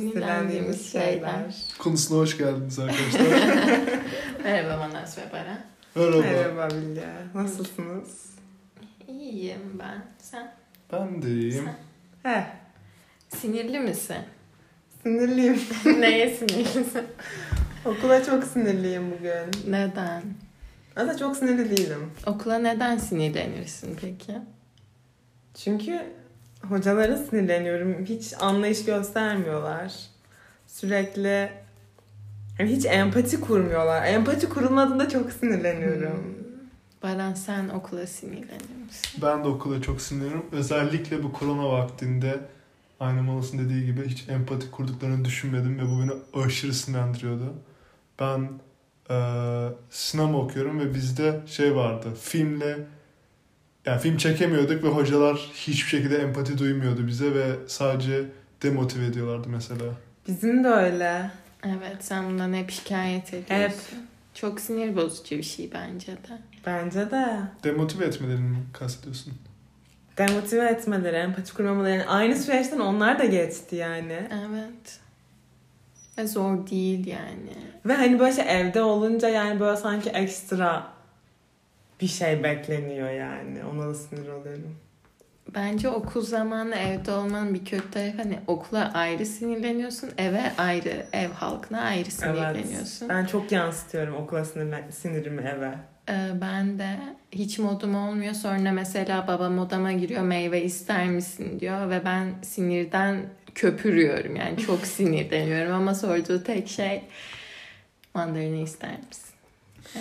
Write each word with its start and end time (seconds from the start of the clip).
Sinirlendiğimiz 0.00 0.92
şeyler. 0.92 1.54
Konusuna 1.78 2.18
hoş 2.18 2.38
geldiniz 2.38 2.78
arkadaşlar. 2.78 3.20
Merhaba 4.44 4.76
Manas 4.76 5.18
ve 5.18 5.22
Baran. 5.32 5.58
Merhaba. 5.94 6.20
Merhaba 6.20 6.68
Bilge. 6.70 7.06
Nasılsınız? 7.34 8.26
İyiyim 9.08 9.78
ben. 9.78 10.04
Sen? 10.18 10.54
Ben 10.92 11.22
de 11.22 11.28
iyiyim. 11.30 11.68
He. 12.22 12.46
Sinirli 13.28 13.78
misin? 13.80 14.16
Sinirliyim. 15.02 15.60
Neye 16.00 16.34
sinirlisin? 16.36 17.06
Okula 17.84 18.24
çok 18.24 18.44
sinirliyim 18.44 19.10
bugün. 19.10 19.72
Neden? 19.72 20.22
Aslında 20.96 21.18
çok 21.18 21.36
sinirli 21.36 21.76
değilim. 21.76 22.10
Okula 22.26 22.58
neden 22.58 22.96
sinirlenirsin 22.98 23.96
peki? 24.00 24.32
Çünkü 25.54 26.02
hocalara 26.68 27.16
sinirleniyorum. 27.16 28.04
Hiç 28.04 28.34
anlayış 28.40 28.84
göstermiyorlar. 28.84 29.94
Sürekli 30.66 31.50
yani 32.58 32.70
hiç 32.76 32.86
empati 32.86 33.40
kurmuyorlar. 33.40 34.06
Empati 34.06 34.48
kurulmadığında 34.48 35.08
çok 35.08 35.32
sinirleniyorum. 35.32 36.12
Hmm. 36.24 36.46
Baran 37.02 37.34
sen 37.34 37.68
okula 37.68 38.06
sinirlenir 38.06 38.76
misin? 38.86 39.20
Ben 39.22 39.44
de 39.44 39.48
okula 39.48 39.82
çok 39.82 40.00
sinirleniyorum. 40.00 40.46
Özellikle 40.52 41.22
bu 41.22 41.32
korona 41.32 41.68
vaktinde 41.72 42.40
aynı 43.00 43.22
Malas'ın 43.22 43.58
dediği 43.58 43.86
gibi 43.86 44.08
hiç 44.08 44.28
empati 44.28 44.70
kurduklarını 44.70 45.24
düşünmedim 45.24 45.78
ve 45.78 45.82
bu 45.82 46.00
beni 46.02 46.44
aşırı 46.44 46.74
sinirlendiriyordu. 46.74 47.54
Ben 48.20 48.48
eee 49.10 49.68
sinema 49.90 50.38
okuyorum 50.38 50.80
ve 50.80 50.94
bizde 50.94 51.40
şey 51.46 51.76
vardı. 51.76 52.08
Filmle 52.22 52.78
yani 53.86 54.00
film 54.00 54.16
çekemiyorduk 54.16 54.84
ve 54.84 54.88
hocalar 54.88 55.36
hiçbir 55.54 55.88
şekilde 55.88 56.16
empati 56.16 56.58
duymuyordu 56.58 57.06
bize 57.06 57.34
ve 57.34 57.46
sadece 57.66 58.24
demotive 58.62 59.06
ediyorlardı 59.06 59.48
mesela. 59.48 59.84
Bizim 60.28 60.64
de 60.64 60.68
öyle. 60.68 61.30
Evet 61.64 61.96
sen 62.00 62.24
bundan 62.24 62.52
hep 62.52 62.70
şikayet 62.70 63.34
ediyorsun. 63.34 63.98
Çok 64.34 64.60
sinir 64.60 64.96
bozucu 64.96 65.36
bir 65.36 65.42
şey 65.42 65.70
bence 65.74 66.12
de. 66.12 66.38
Bence 66.66 67.10
de. 67.10 67.40
Demotive 67.64 68.04
etmelerini 68.04 68.48
mi 68.48 68.58
kastediyorsun? 68.72 69.34
Demotive 70.18 70.66
etmeleri, 70.66 71.16
empati 71.16 71.54
kurmamaları. 71.54 71.90
Yani 71.90 72.04
aynı 72.06 72.36
süreçten 72.36 72.78
onlar 72.78 73.18
da 73.18 73.24
geçti 73.24 73.76
yani. 73.76 74.28
Evet. 74.32 75.00
Ve 76.18 76.26
zor 76.26 76.66
değil 76.66 77.06
yani. 77.06 77.56
Ve 77.86 77.94
hani 77.94 78.18
böyle 78.18 78.34
şey 78.34 78.60
evde 78.60 78.82
olunca 78.82 79.28
yani 79.28 79.60
böyle 79.60 79.76
sanki 79.76 80.10
ekstra 80.10 80.95
bir 82.00 82.06
şey 82.06 82.42
bekleniyor 82.42 83.10
yani. 83.10 83.64
Ona 83.64 83.88
da 83.88 83.94
sinir 83.94 84.28
oluyorum. 84.28 84.76
Bence 85.54 85.88
okul 85.88 86.22
zamanı 86.22 86.74
evde 86.76 87.12
olmanın 87.12 87.54
bir 87.54 87.64
kötü 87.64 87.90
tarafı 87.90 88.16
hani 88.16 88.38
okula 88.46 88.92
ayrı 88.94 89.26
sinirleniyorsun, 89.26 90.10
eve 90.18 90.52
ayrı, 90.58 91.06
ev 91.12 91.28
halkına 91.30 91.80
ayrı 91.80 92.10
sinirleniyorsun. 92.10 93.08
Ben 93.08 93.26
çok 93.26 93.52
yansıtıyorum 93.52 94.14
okula 94.14 94.40
sinirlen- 94.44 94.90
sinirimi 94.92 95.42
eve. 95.42 95.74
Ee, 96.08 96.30
ben 96.40 96.78
de 96.78 96.96
hiç 97.32 97.58
modum 97.58 97.94
olmuyor. 97.94 98.32
Sonra 98.34 98.72
mesela 98.72 99.26
babam 99.28 99.58
odama 99.58 99.92
giriyor 99.92 100.22
meyve 100.22 100.62
ister 100.62 101.06
misin 101.06 101.60
diyor 101.60 101.90
ve 101.90 102.04
ben 102.04 102.34
sinirden 102.42 103.26
köpürüyorum. 103.54 104.36
Yani 104.36 104.56
çok 104.56 104.80
sinirleniyorum 104.86 105.74
ama 105.74 105.94
sorduğu 105.94 106.42
tek 106.42 106.68
şey 106.68 107.02
mandalina 108.14 108.62
ister 108.62 108.90
misin? 109.08 109.35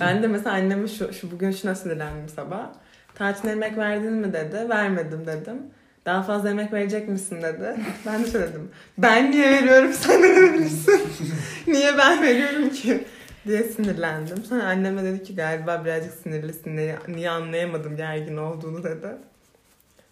Ben 0.01 0.23
de 0.23 0.27
mesela 0.27 0.55
anneme 0.55 0.88
şu, 0.88 1.13
şu 1.13 1.31
bugün 1.31 1.51
şuna 1.51 1.75
sinirlendim 1.75 2.29
sabah. 2.29 2.69
Tarçın 3.15 3.47
emek 3.47 3.77
verdin 3.77 4.13
mi 4.13 4.33
dedi. 4.33 4.69
Vermedim 4.69 5.27
dedim. 5.27 5.57
Daha 6.05 6.23
fazla 6.23 6.49
emek 6.49 6.73
verecek 6.73 7.09
misin 7.09 7.41
dedi. 7.41 7.75
Ben 8.05 8.23
de 8.23 8.31
şöyle 8.31 8.47
dedim. 8.47 8.69
Ben 8.97 9.31
niye 9.31 9.51
veriyorum 9.51 9.93
sen 9.93 10.23
de 10.23 10.29
verirsin. 10.29 11.01
niye 11.67 11.97
ben 11.97 12.23
veriyorum 12.23 12.69
ki? 12.69 13.03
diye 13.47 13.63
sinirlendim. 13.63 14.44
Sonra 14.44 14.63
anneme 14.63 15.03
dedi 15.03 15.23
ki 15.23 15.35
galiba 15.35 15.85
birazcık 15.85 16.13
sinirlisin. 16.13 16.78
Niye, 16.78 16.95
niye 17.07 17.29
anlayamadım 17.29 17.97
gergin 17.97 18.38
olduğunu 18.38 18.84
dedi. 18.84 19.07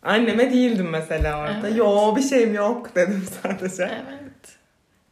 Anneme 0.04 0.52
değildim 0.52 0.90
mesela 0.90 1.40
orada. 1.40 1.68
Evet. 1.68 1.78
Yo 1.78 2.16
bir 2.16 2.22
şeyim 2.22 2.54
yok 2.54 2.96
dedim 2.96 3.24
sadece. 3.44 3.84
Evet. 3.84 4.33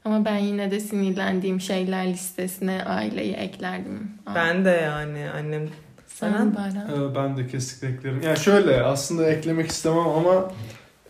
Ama 0.06 0.26
ben 0.26 0.38
yine 0.38 0.72
de 0.72 0.80
sinirlendiğim 0.80 1.62
şeyler 1.62 2.08
listesine 2.08 2.84
aileyi 2.84 3.34
eklerdim. 3.34 4.12
Ben 4.36 4.66
de 4.66 4.70
yani 4.70 5.30
annem 5.36 5.70
Sen 6.08 6.56
Baran. 6.56 7.12
Ee, 7.12 7.16
Ben 7.16 7.38
de 7.38 7.48
kesinlikle 7.48 7.98
eklerim. 7.98 8.22
Yani 8.24 8.40
şöyle 8.40 8.82
aslında 8.84 9.30
eklemek 9.30 9.68
istemem 9.70 10.08
ama 10.08 10.52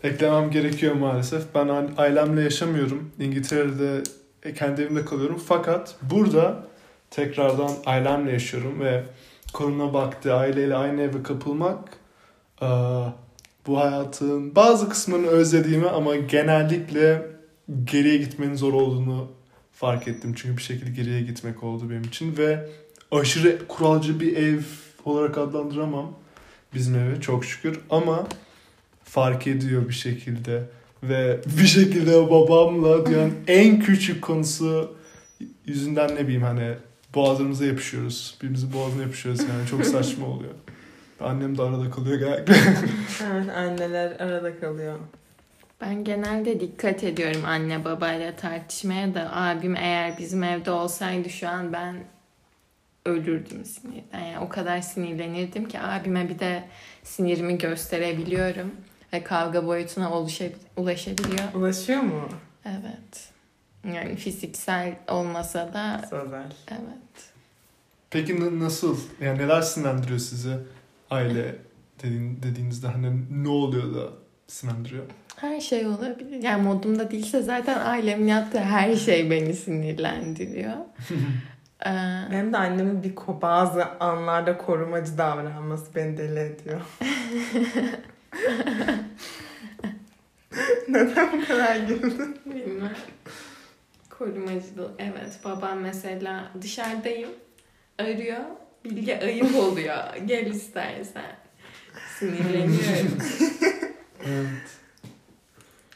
eklemem 0.04 0.50
gerekiyor 0.50 0.94
maalesef. 0.94 1.42
Ben 1.54 1.68
ailemle 1.96 2.42
yaşamıyorum. 2.42 3.10
İngiltere'de 3.18 4.02
e, 4.42 4.54
kendi 4.54 4.82
evimde 4.82 5.04
kalıyorum. 5.04 5.42
Fakat 5.46 5.94
burada 6.02 6.64
tekrardan 7.10 7.70
ailemle 7.86 8.32
yaşıyorum 8.32 8.80
ve 8.80 9.02
korona 9.52 9.92
vakti 9.92 10.32
aileyle 10.32 10.76
aynı 10.76 11.02
eve 11.02 11.22
kapılmak 11.22 11.78
bu 13.66 13.80
hayatın 13.80 14.54
bazı 14.54 14.88
kısmını 14.88 15.26
özlediğimi 15.26 15.88
ama 15.88 16.16
genellikle 16.16 17.22
geriye 17.84 18.16
gitmenin 18.16 18.54
zor 18.54 18.72
olduğunu 18.72 19.28
fark 19.72 20.08
ettim. 20.08 20.34
Çünkü 20.36 20.56
bir 20.56 20.62
şekilde 20.62 20.90
geriye 20.90 21.20
gitmek 21.20 21.62
oldu 21.62 21.90
benim 21.90 22.02
için 22.02 22.36
ve 22.36 22.68
aşırı 23.10 23.68
kuralcı 23.68 24.20
bir 24.20 24.36
ev 24.36 24.60
olarak 25.04 25.38
adlandıramam 25.38 26.12
bizim 26.74 26.94
evi 26.94 27.20
çok 27.20 27.44
şükür 27.44 27.80
ama 27.90 28.26
fark 29.04 29.46
ediyor 29.46 29.88
bir 29.88 29.94
şekilde 29.94 30.62
ve 31.02 31.40
bir 31.58 31.66
şekilde 31.66 32.30
babamla 32.30 33.06
dünyanın 33.06 33.34
en 33.46 33.80
küçük 33.80 34.22
konusu 34.22 34.96
yüzünden 35.66 36.14
ne 36.14 36.20
bileyim 36.24 36.42
hani 36.42 36.74
boğazlarımıza 37.14 37.64
yapışıyoruz. 37.64 38.34
Birbirimizin 38.38 38.72
boğazına 38.72 39.02
yapışıyoruz 39.02 39.40
yani 39.40 39.66
çok 39.70 39.86
saçma 39.86 40.26
oluyor. 40.26 40.52
Annem 41.20 41.58
de 41.58 41.62
arada 41.62 41.90
kalıyor 41.90 42.18
genellikle. 42.18 42.54
Evet 43.32 43.48
anneler 43.48 44.20
arada 44.20 44.60
kalıyor. 44.60 44.98
Ben 45.82 46.04
genelde 46.04 46.60
dikkat 46.60 47.04
ediyorum 47.04 47.44
anne 47.44 47.84
babayla 47.84 48.36
tartışmaya 48.36 49.14
da 49.14 49.36
abim 49.36 49.76
eğer 49.76 50.18
bizim 50.18 50.42
evde 50.42 50.70
olsaydı 50.70 51.30
şu 51.30 51.48
an 51.48 51.72
ben 51.72 52.04
ölürdüm 53.06 53.64
sinirden. 53.64 54.20
Yani 54.20 54.38
o 54.38 54.48
kadar 54.48 54.80
sinirlenirdim 54.80 55.68
ki 55.68 55.80
abime 55.80 56.28
bir 56.28 56.38
de 56.38 56.64
sinirimi 57.02 57.58
gösterebiliyorum 57.58 58.70
ve 59.12 59.24
kavga 59.24 59.66
boyutuna 59.66 60.12
ulaşabiliyor. 60.76 61.54
Ulaşıyor 61.54 62.00
mu? 62.00 62.28
Evet. 62.64 63.30
Yani 63.94 64.16
fiziksel 64.16 64.96
olmasa 65.08 65.74
da 65.74 66.00
Sözel. 66.10 66.52
evet. 66.70 67.30
Peki 68.10 68.40
na- 68.40 68.64
nasıl? 68.64 68.98
Yani 69.20 69.38
neler 69.38 69.60
sinirlendiriyor 69.62 70.18
sizi 70.18 70.56
aile 71.10 71.56
dediğin, 72.02 72.42
dediğinizde 72.42 72.86
hani 72.88 73.44
ne 73.44 73.48
oluyor 73.48 73.94
da 73.94 74.12
sinirlendiriyor? 74.46 75.04
Her 75.36 75.60
şey 75.60 75.86
olabilir. 75.86 76.42
Yani 76.42 76.62
modumda 76.62 77.10
değilse 77.10 77.42
zaten 77.42 77.78
ailemin 77.78 78.26
yaptığı 78.26 78.58
her 78.60 78.96
şey 78.96 79.30
beni 79.30 79.54
sinirlendiriyor. 79.54 80.72
Ee, 81.86 81.90
Benim 82.32 82.52
de 82.52 82.56
annemin 82.56 83.02
bir 83.02 83.14
ko- 83.14 83.42
bazı 83.42 83.84
anlarda 84.00 84.58
korumacı 84.58 85.18
davranması 85.18 85.94
beni 85.94 86.16
deli 86.16 86.38
ediyor. 86.40 86.80
Neden 90.88 91.32
bu 91.42 91.46
kadar 91.46 91.76
güldün? 91.76 92.36
Bilmem. 92.46 92.92
Korumacılık. 94.10 94.90
Evet 94.98 95.38
babam 95.44 95.78
mesela 95.80 96.44
dışarıdayım. 96.62 97.30
Arıyor. 97.98 98.38
Bilge 98.84 99.20
ayıp 99.20 99.56
oluyor. 99.56 100.16
Gel 100.26 100.46
istersen. 100.46 101.36
Sinirleniyorum. 102.18 103.18
Evet. 104.26 104.81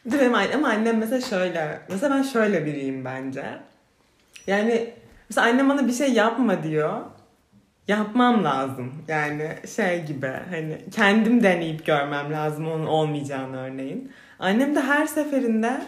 Bir 0.06 0.12
de 0.12 0.20
benim 0.20 0.34
annem, 0.34 0.54
ama 0.54 0.68
annem 0.68 0.98
mesela 0.98 1.20
şöyle. 1.20 1.80
Mesela 1.88 2.16
ben 2.16 2.22
şöyle 2.22 2.66
biriyim 2.66 3.04
bence. 3.04 3.44
Yani 4.46 4.94
mesela 5.30 5.46
annem 5.46 5.68
bana 5.68 5.86
bir 5.86 5.92
şey 5.92 6.12
yapma 6.12 6.62
diyor. 6.62 7.00
Yapmam 7.88 8.44
lazım. 8.44 8.94
Yani 9.08 9.56
şey 9.76 10.04
gibi 10.04 10.32
hani 10.50 10.78
kendim 10.94 11.42
deneyip 11.42 11.86
görmem 11.86 12.32
lazım 12.32 12.72
onun 12.72 12.86
olmayacağını 12.86 13.56
örneğin. 13.56 14.12
Annem 14.38 14.74
de 14.74 14.80
her 14.80 15.06
seferinde 15.06 15.82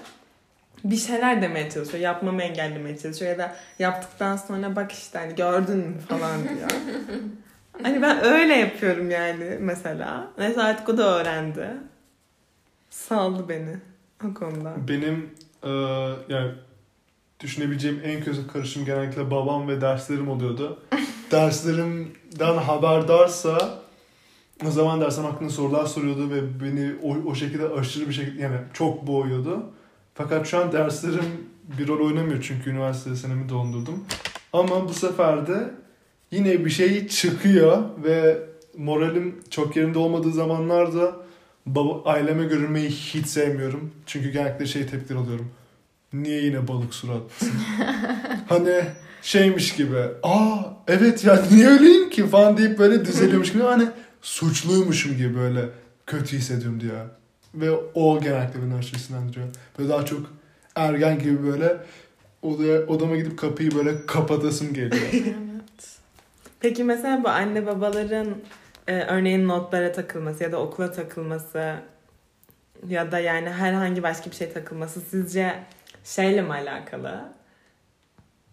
bir 0.85 0.97
şeyler 0.97 1.43
demeye 1.43 1.71
çalışıyor. 1.71 2.03
Yapmamı 2.03 2.43
engellemeye 2.43 2.99
çalışıyor 2.99 3.31
ya 3.31 3.39
da 3.39 3.57
yaptıktan 3.79 4.37
sonra 4.37 4.77
bak 4.77 4.93
işte 4.93 5.19
hani 5.19 5.35
gördün 5.35 5.79
mü 5.79 5.99
falan 6.09 6.43
diyor. 6.43 6.71
hani 7.83 8.03
ben 8.03 8.25
öyle 8.25 8.55
yapıyorum 8.55 9.11
yani 9.11 9.57
mesela. 9.61 10.29
Neyse 10.39 10.63
artık 10.63 10.89
o 10.89 10.99
da 10.99 11.21
öğrendi. 11.21 11.69
Saldı 12.91 13.49
beni 13.49 13.77
o 14.25 14.35
konuda. 14.35 14.75
Benim 14.89 15.31
e, 15.63 15.71
yani 16.29 16.51
düşünebileceğim 17.41 18.01
en 18.05 18.25
kötü 18.25 18.47
karışım 18.47 18.85
genellikle 18.85 19.31
babam 19.31 19.69
ve 19.69 19.81
derslerim 19.81 20.29
oluyordu. 20.29 20.79
Derslerimden 21.31 22.57
haberdarsa 22.57 23.79
o 24.67 24.71
zaman 24.71 25.01
dersen 25.01 25.23
hakkında 25.23 25.51
sorular 25.51 25.87
soruyordu 25.87 26.31
ve 26.31 26.61
beni 26.61 26.93
o, 27.03 27.31
o 27.31 27.35
şekilde 27.35 27.69
aşırı 27.69 28.09
bir 28.09 28.15
şekilde 28.15 28.43
yani 28.43 28.57
çok 28.73 29.07
boğuyordu. 29.07 29.63
Fakat 30.15 30.47
şu 30.47 30.59
an 30.59 30.73
derslerim 30.73 31.49
bir 31.79 31.89
rol 31.89 32.07
oynamıyor 32.07 32.43
çünkü 32.43 32.71
üniversite 32.71 33.17
senemi 33.17 33.49
dondurdum. 33.49 34.05
Ama 34.53 34.89
bu 34.89 34.93
sefer 34.93 35.47
de 35.47 35.71
yine 36.31 36.65
bir 36.65 36.71
şey 36.71 37.09
çıkıyor 37.09 37.83
ve 38.05 38.39
moralim 38.77 39.41
çok 39.51 39.77
yerinde 39.77 39.99
olmadığı 39.99 40.33
zamanlarda 40.33 41.17
baba, 41.75 42.11
aileme 42.11 42.45
görünmeyi 42.45 42.91
hiç 42.91 43.27
sevmiyorum. 43.27 43.91
Çünkü 44.07 44.31
genellikle 44.31 44.67
şey 44.67 44.87
tepkiler 44.87 45.19
alıyorum. 45.19 45.51
Niye 46.13 46.43
yine 46.43 46.69
balık 46.69 46.95
suratlısın? 46.95 47.53
hani 48.49 48.83
şeymiş 49.23 49.77
gibi. 49.77 49.99
Aa 50.23 50.59
evet 50.89 51.25
ya 51.25 51.43
niye 51.51 51.69
öyleyim 51.69 52.11
ki 52.11 52.27
falan 52.27 52.57
deyip 52.57 52.79
böyle 52.79 53.05
düzeliyormuş 53.05 53.53
gibi. 53.53 53.63
Hani 53.63 53.89
suçluymuşum 54.23 55.17
gibi 55.17 55.37
böyle 55.37 55.65
kötü 56.07 56.37
hissediyorum 56.37 56.81
diye. 56.81 56.93
Ve 57.55 57.71
o 57.95 58.21
genellikle 58.21 58.63
beni 58.63 58.75
aşırı 58.75 59.01
sinirlendiriyor. 59.01 59.47
Böyle 59.79 59.89
daha 59.89 60.05
çok 60.05 60.21
ergen 60.77 61.19
gibi 61.19 61.47
böyle 61.47 61.77
odaya, 62.43 62.87
odama 62.87 63.17
gidip 63.17 63.39
kapıyı 63.39 63.75
böyle 63.75 64.07
kapatasım 64.07 64.75
geliyor. 64.75 65.03
evet. 65.13 65.99
Peki 66.61 66.85
mesela 66.85 67.25
bu 67.25 67.29
anne 67.29 67.67
babaların 67.67 68.29
e, 68.89 68.93
örneğin 68.93 69.49
notlara 69.49 69.93
takılması 69.93 70.43
ya 70.43 70.53
da 70.53 70.61
okula 70.61 70.93
takılması 70.93 71.77
ya 72.89 73.13
da 73.13 73.19
yani 73.19 73.51
herhangi 73.51 74.03
başka 74.03 74.31
bir 74.31 74.37
şey 74.37 74.53
takılması 74.53 75.01
sizce 75.01 75.55
şeyle 76.05 76.43
mi 76.43 76.53
alakalı? 76.53 77.25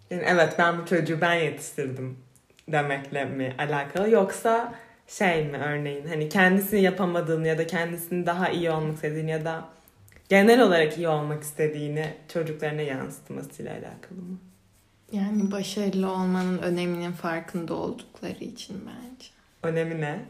Yani 0.10 0.24
evet 0.26 0.56
ben 0.60 0.82
bu 0.82 0.86
çocuğu 0.86 1.22
ben 1.22 1.34
yetiştirdim 1.34 2.18
demekle 2.68 3.26
mi 3.26 3.56
alakalı 3.58 4.10
yoksa 4.10 4.74
şey 5.08 5.46
mi 5.46 5.58
örneğin 5.58 6.08
hani 6.08 6.30
kendisini 6.30 6.82
yapamadığını 6.82 7.48
ya 7.48 7.58
da 7.58 7.68
kendisini 7.68 8.26
daha 8.26 8.50
iyi 8.50 8.72
olmak 8.72 8.96
istediğini 8.96 9.32
ya 9.32 9.46
da 9.46 9.66
genel 10.30 10.62
olarak 10.62 10.98
iyi 10.98 11.08
olmak 11.08 11.44
istediğini 11.44 12.14
çocuklarına 12.34 12.82
yansıtmasıyla 12.82 13.72
alakalı 13.72 14.18
mı? 14.18 14.38
Yani 15.12 15.52
başarılı 15.52 16.12
olmanın 16.12 16.58
öneminin 16.58 17.12
farkında 17.12 17.74
oldukları 17.74 18.44
için 18.44 18.82
bence. 18.88 19.35
Önemi 19.66 20.02
ne? 20.02 20.26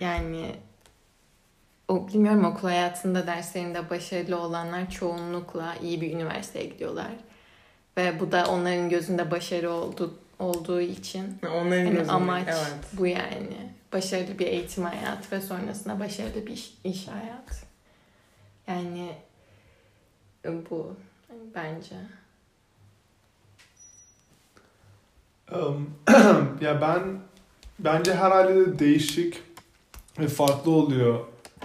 Yani 0.00 0.56
o 1.88 2.08
bilmiyorum 2.08 2.44
okul 2.44 2.68
hayatında 2.68 3.26
derslerinde 3.26 3.90
başarılı 3.90 4.38
olanlar 4.38 4.90
çoğunlukla 4.90 5.74
iyi 5.82 6.00
bir 6.00 6.12
üniversiteye 6.12 6.66
gidiyorlar. 6.66 7.10
Ve 7.96 8.20
bu 8.20 8.32
da 8.32 8.46
onların 8.46 8.88
gözünde 8.88 9.30
başarı 9.30 9.70
oldu, 9.70 10.14
olduğu 10.38 10.80
için 10.80 11.38
Onların 11.42 11.84
yani 11.84 11.90
gözünde. 11.90 12.12
amaç 12.12 12.48
Evet. 12.48 12.74
bu 12.92 13.06
yani. 13.06 13.72
Başarılı 13.92 14.38
bir 14.38 14.46
eğitim 14.46 14.84
hayatı 14.84 15.36
ve 15.36 15.40
sonrasında 15.40 16.00
başarılı 16.00 16.46
bir 16.46 16.52
iş, 16.52 16.74
iş 16.84 17.08
hayatı. 17.08 17.54
Yani 18.68 19.12
bu 20.70 20.96
bence. 21.54 21.96
Um, 25.52 25.94
ya 26.60 26.80
ben 26.80 27.20
bence 27.78 28.14
her 28.14 28.30
ailede 28.30 28.78
değişik 28.78 29.42
ve 30.18 30.28
farklı 30.28 30.70
oluyor 30.70 31.20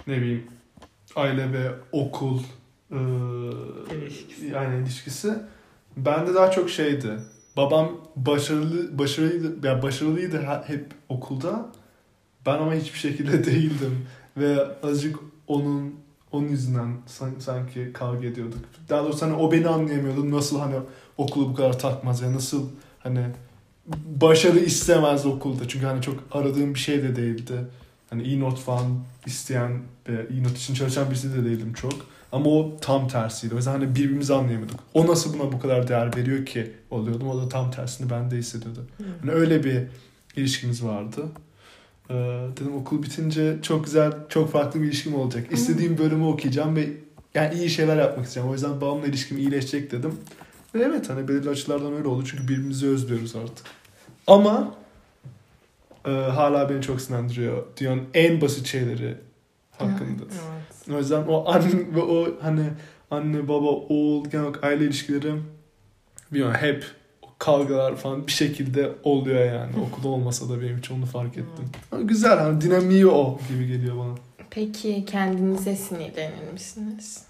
ne 0.06 0.16
bileyim 0.16 0.44
aile 1.16 1.52
ve 1.52 1.70
okul 1.92 2.38
e, 2.90 2.96
İlişkisi. 3.94 4.46
yani 4.46 4.82
ilişkisi. 4.82 5.34
Bende 5.96 6.34
daha 6.34 6.50
çok 6.50 6.70
şeydi. 6.70 7.18
Babam 7.56 7.92
başarılı 8.16 8.98
başarılıydı 8.98 9.66
ya 9.66 9.82
başarılıydı 9.82 10.42
ha- 10.42 10.64
hep 10.66 10.86
okulda. 11.08 11.68
Ben 12.46 12.54
ama 12.58 12.74
hiçbir 12.74 12.98
şekilde 12.98 13.44
değildim 13.46 14.06
ve 14.36 14.66
azıcık 14.82 15.16
onun 15.46 15.94
onun 16.32 16.48
yüzünden 16.48 16.96
san- 17.06 17.38
sanki 17.38 17.90
kavga 17.92 18.26
ediyorduk. 18.26 18.58
Daha 18.88 19.04
doğrusu 19.04 19.26
hani 19.26 19.34
o 19.34 19.52
beni 19.52 19.68
anlayamıyordu. 19.68 20.30
Nasıl 20.30 20.60
hani 20.60 20.74
okulu 21.16 21.48
bu 21.48 21.54
kadar 21.54 21.78
takmaz 21.78 22.22
ya 22.22 22.32
nasıl 22.32 22.68
hani 22.98 23.26
başarı 24.20 24.58
istemez 24.58 25.26
okulda. 25.26 25.68
Çünkü 25.68 25.86
hani 25.86 26.02
çok 26.02 26.24
aradığım 26.32 26.74
bir 26.74 26.78
şey 26.78 27.02
de 27.02 27.16
değildi. 27.16 27.54
Hani 28.10 28.22
iyi 28.22 28.40
not 28.40 28.58
falan 28.58 28.86
isteyen 29.26 29.82
ve 30.08 30.26
iyi 30.30 30.42
not 30.44 30.56
için 30.56 30.74
çalışan 30.74 31.10
birisi 31.10 31.34
de 31.34 31.44
değildim 31.44 31.72
çok. 31.72 31.92
Ama 32.32 32.50
o 32.50 32.76
tam 32.80 33.08
tersiydi. 33.08 33.54
O 33.54 33.56
yüzden 33.56 33.72
hani 33.72 33.96
birbirimizi 33.96 34.34
anlayamıyorduk. 34.34 34.80
O 34.94 35.06
nasıl 35.06 35.38
buna 35.38 35.52
bu 35.52 35.60
kadar 35.60 35.88
değer 35.88 36.16
veriyor 36.16 36.46
ki 36.46 36.72
oluyordum. 36.90 37.28
O 37.28 37.42
da 37.42 37.48
tam 37.48 37.70
tersini 37.70 38.10
bende 38.10 38.36
hissediyordu. 38.36 38.86
Hani 39.20 39.30
öyle 39.30 39.64
bir 39.64 39.82
ilişkimiz 40.36 40.84
vardı. 40.84 41.22
Ee, 42.10 42.14
dedim 42.56 42.76
okul 42.76 43.02
bitince 43.02 43.58
çok 43.62 43.84
güzel, 43.84 44.12
çok 44.28 44.52
farklı 44.52 44.80
bir 44.82 44.86
ilişkim 44.86 45.14
olacak. 45.14 45.52
İstediğim 45.52 45.98
bölümü 45.98 46.24
okuyacağım 46.24 46.76
ve 46.76 46.88
yani 47.34 47.54
iyi 47.54 47.70
şeyler 47.70 47.96
yapmak 47.96 48.26
isteyeceğim. 48.26 48.50
O 48.50 48.52
yüzden 48.52 48.80
babamla 48.80 49.06
ilişkim 49.06 49.38
iyileşecek 49.38 49.90
dedim. 49.90 50.14
Ve 50.74 50.82
evet 50.82 51.10
hani 51.10 51.28
belirli 51.28 51.50
açılardan 51.50 51.92
öyle 51.94 52.08
oldu. 52.08 52.24
Çünkü 52.26 52.42
birbirimizi 52.42 52.88
özlüyoruz 52.88 53.36
artık. 53.36 53.66
Ama 54.26 54.74
e, 56.06 56.10
hala 56.10 56.70
beni 56.70 56.82
çok 56.82 57.00
sinirlendiriyor. 57.00 57.64
Dünyanın 57.80 58.04
en 58.14 58.40
basit 58.40 58.66
şeyleri 58.66 59.16
hakkında. 59.70 60.22
Evet. 60.22 60.94
O 60.94 60.98
yüzden 60.98 61.22
o 61.28 61.50
anne 61.50 61.72
ve 61.94 62.00
o 62.00 62.28
hani 62.42 62.64
anne 63.10 63.48
baba 63.48 63.66
oğul 63.68 64.24
genel 64.24 64.44
olarak 64.44 64.64
aile 64.64 64.84
ilişkileri 64.84 65.34
bilmiyorum 66.32 66.56
hep 66.60 66.84
kavgalar 67.38 67.96
falan 67.96 68.26
bir 68.26 68.32
şekilde 68.32 68.92
oluyor 69.02 69.44
yani. 69.44 69.72
Okulda 69.90 70.08
olmasa 70.08 70.48
da 70.48 70.60
benim 70.60 70.78
için 70.78 70.94
onu 70.94 71.06
fark 71.06 71.32
ettim. 71.32 71.64
Ama 71.92 72.02
güzel 72.02 72.38
hani 72.38 72.60
dinamiği 72.60 73.06
o 73.06 73.38
gibi 73.48 73.66
geliyor 73.66 73.98
bana. 73.98 74.14
Peki 74.50 75.04
kendinize 75.04 75.76
sinirlenir 75.76 76.52
misiniz? 76.52 77.24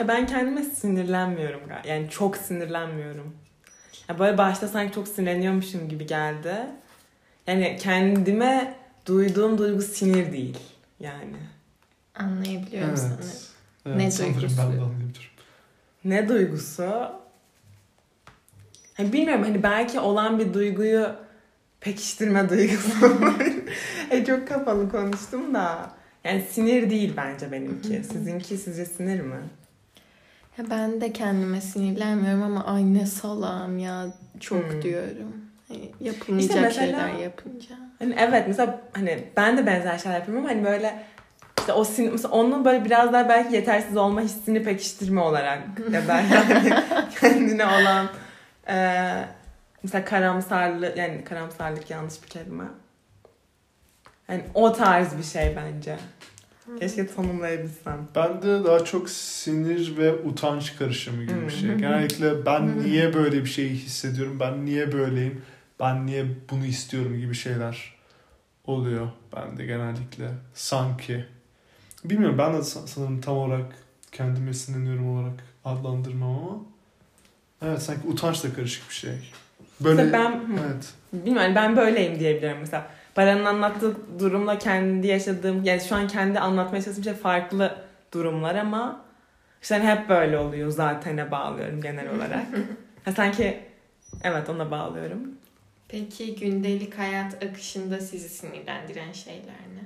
Ya 0.00 0.08
Ben 0.08 0.26
kendime 0.26 0.62
sinirlenmiyorum. 0.62 1.60
Yani 1.86 2.10
çok 2.10 2.36
sinirlenmiyorum. 2.36 3.34
Ya 4.08 4.18
böyle 4.18 4.38
başta 4.38 4.68
sanki 4.68 4.94
çok 4.94 5.08
sinirleniyormuşum 5.08 5.88
gibi 5.88 6.06
geldi. 6.06 6.54
Yani 7.46 7.76
kendime 7.80 8.74
duyduğum 9.06 9.58
duygu 9.58 9.82
sinir 9.82 10.32
değil. 10.32 10.58
Yani. 11.00 11.36
Anlayabiliyorum 12.14 12.96
sanırım. 12.96 13.18
Evet, 13.86 13.96
Ne 13.96 14.10
sanırım 14.10 14.34
duygusu? 14.34 14.58
Ben 14.58 14.66
de 14.66 14.80
anlayabilirim. 14.80 15.30
Ne 16.04 16.28
duygusu? 16.28 17.12
Hani 18.94 19.12
bilmiyorum 19.12 19.44
hani 19.44 19.62
belki 19.62 20.00
olan 20.00 20.38
bir 20.38 20.54
duyguyu 20.54 21.16
pekiştirme 21.80 22.48
duygusu. 22.48 23.20
hani 24.10 24.24
çok 24.26 24.48
kapalı 24.48 24.90
konuştum 24.90 25.54
da. 25.54 25.90
Yani 26.24 26.42
sinir 26.50 26.90
değil 26.90 27.12
bence 27.16 27.52
benimki. 27.52 28.04
Sizinki 28.04 28.56
sizce 28.56 28.84
sinir 28.84 29.20
mi? 29.20 29.36
Ya 30.58 30.64
ben 30.70 31.00
de 31.00 31.12
kendime 31.12 31.60
sinirlenmiyorum 31.60 32.42
ama 32.42 32.64
ay 32.64 32.94
ne 32.94 33.06
salam 33.06 33.78
ya 33.78 34.06
çok 34.40 34.72
Hmm. 34.72 34.82
diyorum. 34.82 35.34
Hani 35.68 35.92
yapılmayacak 36.00 36.50
İşte 36.50 36.60
mesela- 36.60 36.86
şeyler 36.86 37.08
yapınca. 37.18 37.74
Hani 37.98 38.14
evet 38.18 38.44
mesela 38.48 38.80
hani 38.92 39.24
ben 39.36 39.58
de 39.58 39.66
benzer 39.66 39.98
şeyler 39.98 40.18
yapıyorum 40.18 40.44
ama 40.44 40.54
hani 40.54 40.64
böyle 40.64 41.04
işte 41.58 41.72
o 41.72 41.84
sin 41.84 42.12
mesela 42.12 42.34
onun 42.34 42.64
böyle 42.64 42.84
biraz 42.84 43.12
daha 43.12 43.28
belki 43.28 43.54
yetersiz 43.54 43.96
olma 43.96 44.20
hissini 44.20 44.62
pekiştirme 44.62 45.20
olarak 45.20 45.58
ya 45.92 46.00
yani 46.20 46.74
kendine 47.20 47.66
olan 47.66 48.06
eee 48.68 49.24
mesela 49.82 50.04
karamsarlık 50.04 50.96
yani 50.96 51.24
karamsarlık 51.24 51.90
yanlış 51.90 52.22
bir 52.22 52.28
kelime. 52.28 52.64
Hani 54.26 54.44
o 54.54 54.72
tarz 54.72 55.18
bir 55.18 55.22
şey 55.22 55.56
bence. 55.56 55.96
Keşke 56.80 57.06
tanımlayabilsem. 57.06 58.08
Bende 58.14 58.64
daha 58.64 58.84
çok 58.84 59.10
sinir 59.10 59.96
ve 59.96 60.14
utanç 60.14 60.76
karışımı 60.76 61.24
gibi 61.24 61.44
bir 61.46 61.50
şey. 61.50 61.70
Hı. 61.70 61.74
Genellikle 61.78 62.46
ben 62.46 62.60
Hı. 62.60 62.82
niye 62.82 63.14
böyle 63.14 63.40
bir 63.44 63.48
şey 63.50 63.68
hissediyorum, 63.70 64.40
ben 64.40 64.64
niye 64.66 64.92
böyleyim, 64.92 65.42
ben 65.80 66.06
niye 66.06 66.26
bunu 66.50 66.64
istiyorum 66.66 67.18
gibi 67.20 67.34
şeyler 67.34 67.94
oluyor 68.64 69.08
bende 69.36 69.66
genellikle. 69.66 70.28
Sanki. 70.54 71.24
Bilmiyorum 72.04 72.38
ben 72.38 72.52
de 72.54 72.58
sa- 72.58 72.86
sanırım 72.86 73.20
tam 73.20 73.36
olarak 73.36 73.66
kendime 74.12 74.54
sinirleniyorum 74.54 75.16
olarak 75.18 75.44
adlandırmam 75.64 76.30
ama 76.38 76.58
evet 77.62 77.82
sanki 77.82 78.08
utançla 78.08 78.54
karışık 78.54 78.88
bir 78.88 78.94
şey. 78.94 79.32
Böyle 79.80 80.02
Mesela 80.04 80.30
ben 80.30 80.40
evet. 80.64 80.92
bilmiyorum 81.12 81.54
ben 81.54 81.76
böyleyim 81.76 82.20
diyebilirim 82.20 82.56
mesela. 82.60 82.90
Baran'ın 83.16 83.44
anlattığı 83.44 83.96
durumla 84.18 84.58
kendi 84.58 85.06
yaşadığım 85.06 85.64
yani 85.64 85.80
şu 85.80 85.94
an 85.94 86.08
kendi 86.08 86.38
anlatmaya 86.38 86.82
çalıştığım 86.82 87.04
şey 87.04 87.14
farklı 87.14 87.76
durumlar 88.12 88.54
ama 88.54 89.04
işte 89.62 89.74
hani 89.74 89.88
hep 89.88 90.08
böyle 90.08 90.38
oluyor 90.38 90.70
zaten'e 90.70 91.30
bağlıyorum 91.30 91.80
genel 91.80 92.10
olarak. 92.10 92.46
ha, 93.04 93.12
sanki 93.12 93.60
evet 94.22 94.48
ona 94.48 94.70
bağlıyorum. 94.70 95.34
Peki 95.88 96.36
gündelik 96.36 96.98
hayat 96.98 97.44
akışında 97.44 98.00
sizi 98.00 98.28
sinirlendiren 98.28 99.12
şeyler 99.12 99.60
ne? 99.74 99.84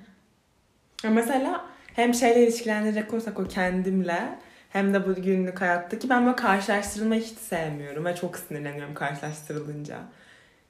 Ya 1.04 1.10
mesela 1.10 1.66
hem 1.94 2.14
şeyle 2.14 2.42
ilişkilendirecek 2.42 3.12
olursak 3.12 3.40
o 3.40 3.44
kendimle 3.44 4.38
hem 4.70 4.94
de 4.94 5.06
bu 5.06 5.14
günlük 5.14 5.60
hayattaki 5.60 6.08
ben 6.08 6.26
böyle 6.26 6.36
karşılaştırılmayı 6.36 7.22
hiç 7.22 7.38
sevmiyorum 7.38 8.04
ve 8.04 8.16
çok 8.16 8.38
sinirleniyorum 8.38 8.94
karşılaştırılınca. 8.94 9.98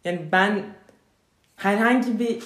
Yani 0.04 0.28
ben 0.32 0.64
herhangi 1.58 2.18
bir 2.18 2.42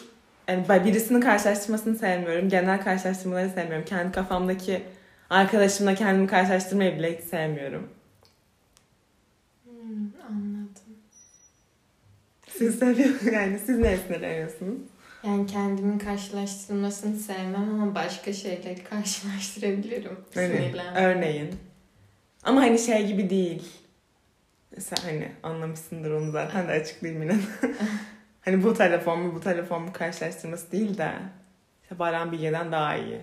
yani 0.49 0.85
birisinin 0.85 1.21
karşılaştırmasını 1.21 1.99
sevmiyorum. 1.99 2.49
Genel 2.49 2.83
karşılaştırmaları 2.83 3.51
sevmiyorum. 3.51 3.85
Kendi 3.85 4.13
kafamdaki 4.13 4.83
Arkadaşımla 5.33 5.95
kendimi 5.95 6.27
karşılaştırmayı 6.27 6.99
bile 6.99 7.19
hiç 7.19 7.25
sevmiyorum. 7.25 7.89
Hmm, 9.65 10.11
anladım. 10.29 10.97
Siz 12.49 12.79
seviyor 12.79 13.33
yani 13.33 13.59
siz 13.59 13.79
ne 13.79 13.97
sinirleniyorsunuz? 13.97 14.79
Yani 15.25 15.47
kendimin 15.47 15.99
karşılaştırılmasını 15.99 17.17
sevmem 17.17 17.81
ama 17.81 17.95
başka 17.95 18.33
şeyleri 18.33 18.85
karşılaştırabilirim. 18.85 20.19
Sinirlenmem. 20.33 21.05
örneğin. 21.05 21.55
Ama 22.43 22.61
hani 22.61 22.79
şey 22.79 23.07
gibi 23.07 23.31
değil. 23.31 23.63
Sen 24.79 25.03
hani 25.05 25.33
anlamışsındır 25.43 26.11
onu 26.11 26.31
zaten 26.31 26.69
de 26.69 26.73
açıklayayım 26.73 27.23
yine. 27.23 27.37
hani 28.45 28.65
bu 28.65 28.75
telefon 28.75 29.21
mu 29.21 29.35
bu 29.35 29.41
telefon 29.41 29.83
mu 29.83 29.93
karşılaştırması 29.93 30.73
değil 30.73 30.99
de 30.99 31.13
işte 31.83 31.99
Baran 31.99 32.33
Bilge'den 32.33 32.73
daha 32.73 32.97
iyi 32.97 33.21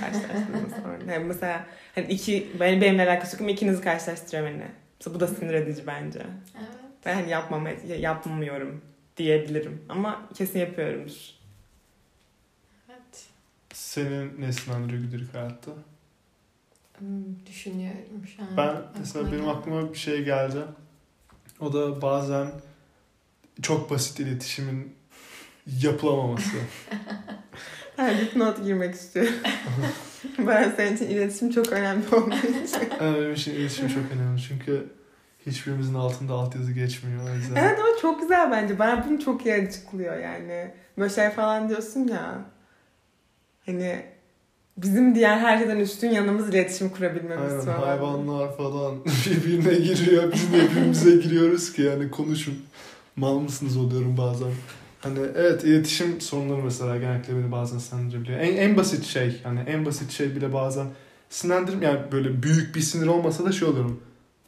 karşılaştırması. 0.00 0.88
örneğin. 0.88 1.10
Yani 1.12 1.24
mesela 1.24 1.66
hani 1.94 2.06
iki, 2.06 2.48
benim, 2.60 2.80
benimle 2.80 3.02
alakası 3.10 3.36
yok 3.36 3.40
ama 3.40 3.50
ikinizi 3.50 3.82
karşılaştırıyorum 3.82 4.52
hani. 4.60 4.70
Mesela 5.00 5.14
bu 5.14 5.20
da 5.20 5.26
sinir 5.26 5.54
edici 5.54 5.86
bence. 5.86 6.18
Evet. 6.58 6.68
Ben 7.06 7.14
hani 7.14 7.30
yapmamaya, 7.30 7.76
yapmıyorum 7.98 8.82
diyebilirim. 9.16 9.84
Ama 9.88 10.28
kesin 10.34 10.58
yapıyorumdur. 10.58 11.12
Evet. 12.90 13.26
Senin 13.72 14.40
ne 14.40 14.52
sinirlendiriyor 14.52 15.02
gündelik 15.02 15.34
hayatta? 15.34 15.70
Hmm, 16.98 17.46
Düşünüyorum 17.46 18.26
şu 18.36 18.42
an. 18.42 18.48
Ben 18.56 18.76
mesela 18.98 19.26
benim 19.32 19.44
geldi. 19.44 19.50
aklıma 19.50 19.92
bir 19.92 19.98
şey 19.98 20.24
geldi. 20.24 20.58
O 21.60 21.72
da 21.72 22.02
bazen 22.02 22.50
çok 23.62 23.90
basit 23.90 24.20
iletişimin 24.20 24.94
yapılamaması. 25.80 26.50
Ben 27.98 28.18
dipnot 28.20 28.64
girmek 28.64 28.94
istiyorum. 28.94 29.32
ben 30.38 30.72
senin 30.76 30.96
için 30.96 31.06
iletişim 31.06 31.50
çok 31.50 31.72
önemli 31.72 32.06
olduğu 32.08 32.36
için. 32.36 32.80
Yani 33.00 33.16
benim 33.16 33.32
için 33.32 33.52
iletişim 33.54 33.88
çok 33.88 34.02
önemli 34.14 34.40
çünkü 34.48 34.86
hiçbirimizin 35.46 35.94
altında 35.94 36.32
altyazı 36.34 36.72
geçmiyor. 36.72 37.30
O 37.30 37.34
yüzden. 37.34 37.56
Evet 37.56 37.78
ama 37.78 37.88
çok 38.02 38.20
güzel 38.20 38.50
bence. 38.50 38.78
Ben 38.78 39.04
bunu 39.08 39.20
çok 39.20 39.46
iyi 39.46 39.54
açıklıyor 39.54 40.18
yani. 40.18 40.70
Böyle 40.98 41.14
şey 41.14 41.30
falan 41.30 41.68
diyorsun 41.68 42.08
ya. 42.08 42.38
Hani 43.66 44.02
bizim 44.76 45.14
diğer 45.14 45.38
herkesten 45.38 45.76
üstün 45.76 46.10
yanımız 46.10 46.48
iletişim 46.48 46.88
kurabilmemiz 46.88 47.52
Aynen 47.52 47.64
falan. 47.64 47.86
hayvanlar 47.88 48.56
falan 48.56 49.04
birbirine 49.26 49.74
giriyor. 49.74 50.32
Biz 50.32 50.52
de 50.52 50.56
birbirimize 50.56 51.10
giriyoruz 51.10 51.72
ki 51.72 51.82
yani 51.82 52.10
konuşun. 52.10 52.54
Mal 53.16 53.38
mısınız 53.38 53.76
oluyorum 53.76 54.16
bazen. 54.16 54.48
Hani 55.00 55.18
evet 55.36 55.64
iletişim 55.64 56.20
sorunları 56.20 56.62
mesela 56.62 56.96
genellikle 56.96 57.34
beni 57.36 57.52
bazen 57.52 57.78
sinirlenebiliyor. 57.78 58.40
En, 58.40 58.56
en 58.56 58.76
basit 58.76 59.04
şey 59.04 59.40
hani 59.42 59.60
en 59.60 59.86
basit 59.86 60.10
şey 60.10 60.36
bile 60.36 60.52
bazen 60.52 60.86
sinirlendirim 61.30 61.82
yani 61.82 62.00
böyle 62.12 62.42
büyük 62.42 62.74
bir 62.74 62.80
sinir 62.80 63.06
olmasa 63.06 63.44
da 63.44 63.52
şey 63.52 63.68
oluyorum. 63.68 64.00